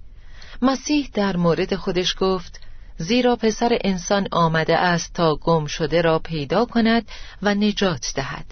مسیح 0.63 1.11
در 1.15 1.37
مورد 1.37 1.75
خودش 1.75 2.15
گفت 2.19 2.61
زیرا 2.99 3.37
پسر 3.37 3.79
انسان 3.85 4.29
آمده 4.33 4.79
است 4.79 5.15
تا 5.15 5.35
گم 5.35 5.67
شده 5.67 6.03
را 6.03 6.19
پیدا 6.19 6.65
کند 6.65 7.09
و 7.43 7.55
نجات 7.55 8.13
دهد 8.15 8.47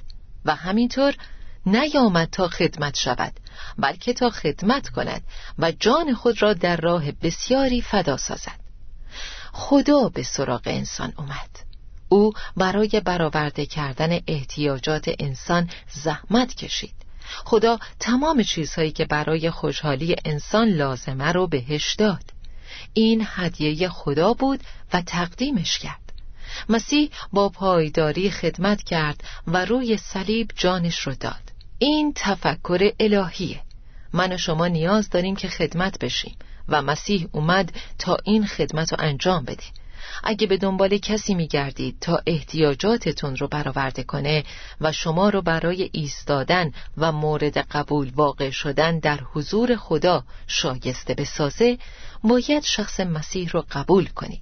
و 0.44 0.54
همینطور 0.54 1.14
نیامد 1.66 2.28
تا 2.30 2.48
خدمت 2.48 2.96
شود 2.96 3.32
بلکه 3.78 4.12
تا 4.12 4.30
خدمت 4.30 4.88
کند 4.88 5.22
و 5.58 5.72
جان 5.72 6.14
خود 6.14 6.42
را 6.42 6.54
در 6.54 6.76
راه 6.76 7.12
بسیاری 7.12 7.82
فدا 7.82 8.16
سازد. 8.16 8.60
خدا 9.52 10.08
به 10.08 10.22
سراغ 10.22 10.62
انسان 10.64 11.12
اومد. 11.18 11.50
او 12.08 12.32
برای 12.56 13.02
برآورده 13.04 13.66
کردن 13.66 14.20
احتیاجات 14.26 15.10
انسان 15.18 15.70
زحمت 15.92 16.54
کشید. 16.54 16.94
خدا 17.44 17.78
تمام 18.00 18.42
چیزهایی 18.42 18.92
که 18.92 19.04
برای 19.04 19.50
خوشحالی 19.50 20.16
انسان 20.24 20.68
لازمه 20.68 21.32
رو 21.32 21.46
بهش 21.46 21.94
داد. 21.94 22.24
این 22.92 23.26
هدیه 23.26 23.88
خدا 23.88 24.32
بود 24.32 24.60
و 24.92 25.02
تقدیمش 25.02 25.78
کرد. 25.78 26.12
مسیح 26.68 27.10
با 27.32 27.48
پایداری 27.48 28.30
خدمت 28.30 28.82
کرد 28.82 29.24
و 29.46 29.64
روی 29.64 29.96
صلیب 29.96 30.50
جانش 30.56 30.98
رو 30.98 31.14
داد. 31.14 31.53
این 31.84 32.12
تفکر 32.16 32.92
الهیه. 33.00 33.60
من 34.12 34.32
و 34.32 34.36
شما 34.36 34.68
نیاز 34.68 35.10
داریم 35.10 35.36
که 35.36 35.48
خدمت 35.48 35.98
بشیم 35.98 36.36
و 36.68 36.82
مسیح 36.82 37.28
اومد 37.32 37.72
تا 37.98 38.16
این 38.24 38.46
خدمت 38.46 38.92
رو 38.92 38.98
انجام 39.00 39.44
بده. 39.44 39.62
اگه 40.22 40.46
به 40.46 40.56
دنبال 40.56 40.98
کسی 40.98 41.34
میگردید 41.34 41.96
تا 42.00 42.20
احتیاجاتتون 42.26 43.36
رو 43.36 43.48
برآورده 43.48 44.02
کنه 44.02 44.44
و 44.80 44.92
شما 44.92 45.28
رو 45.28 45.42
برای 45.42 45.90
ایستادن 45.92 46.72
و 46.96 47.12
مورد 47.12 47.58
قبول 47.58 48.12
واقع 48.14 48.50
شدن 48.50 48.98
در 48.98 49.20
حضور 49.32 49.76
خدا 49.76 50.24
شایسته 50.46 51.14
بسازه 51.14 51.78
باید 52.22 52.62
شخص 52.62 53.00
مسیح 53.00 53.50
رو 53.50 53.64
قبول 53.70 54.06
کنید. 54.06 54.40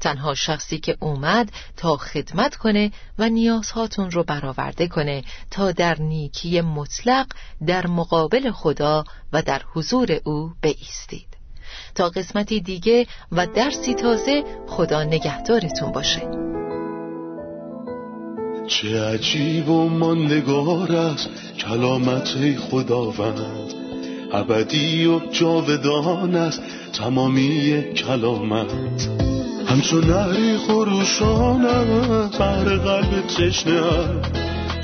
تنها 0.00 0.34
شخصی 0.34 0.78
که 0.78 0.96
اومد 1.00 1.52
تا 1.76 1.96
خدمت 1.96 2.56
کنه 2.56 2.92
و 3.18 3.28
نیازهاتون 3.28 4.10
رو 4.10 4.24
برآورده 4.24 4.88
کنه 4.88 5.24
تا 5.50 5.72
در 5.72 6.00
نیکی 6.00 6.60
مطلق 6.60 7.26
در 7.66 7.86
مقابل 7.86 8.50
خدا 8.50 9.04
و 9.32 9.42
در 9.42 9.62
حضور 9.74 10.20
او 10.24 10.52
بایستید. 10.62 11.26
تا 11.94 12.08
قسمتی 12.08 12.60
دیگه 12.60 13.06
و 13.32 13.46
درسی 13.46 13.94
تازه 13.94 14.44
خدا 14.68 15.04
نگهدارتون 15.04 15.92
باشه. 15.92 16.30
چه 18.66 19.04
عجیب 19.04 19.68
و 19.68 19.88
ماندگار 19.88 20.92
است 20.92 21.28
کلامت 21.58 22.58
خداوند. 22.58 23.74
ابدی 24.32 25.06
و 25.06 25.20
جاودان 25.30 26.34
است 26.34 26.62
تمامی 26.92 27.82
کلامت. 27.96 28.70
همچون 29.70 30.04
نهری 30.04 30.56
خروشان 30.56 31.62
بر 32.38 32.64
قلب 32.64 33.26
تشنه 33.26 33.82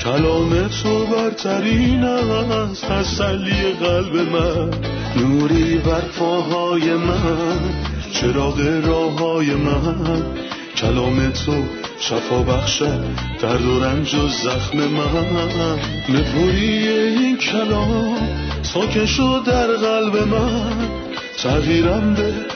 کلام 0.04 0.68
تو 0.68 1.06
برترین 1.06 2.04
است 2.04 2.84
تسلی 2.84 3.72
قلب 3.80 4.16
من. 4.16 4.70
نوری 5.16 5.78
بر 5.78 6.00
پاهای 6.00 6.92
من 6.92 7.58
چراغ 8.12 8.60
راه 8.84 9.18
های 9.18 9.54
من. 9.54 10.22
کلام 10.76 11.30
تو 11.30 11.64
شفا 12.00 12.38
بخشد 12.38 13.04
درد 13.40 13.66
و 13.66 13.84
رنج 13.84 14.14
و 14.14 14.28
زخم 14.28 14.78
من. 14.78 15.78
نپوری 16.08 16.88
این 16.88 17.36
کلام 17.36 18.16
ساکن 18.62 19.06
شد 19.06 19.42
در 19.46 19.66
قلب 19.66 20.16
من. 20.16 20.88
تغییرم 21.42 22.14
به 22.14 22.55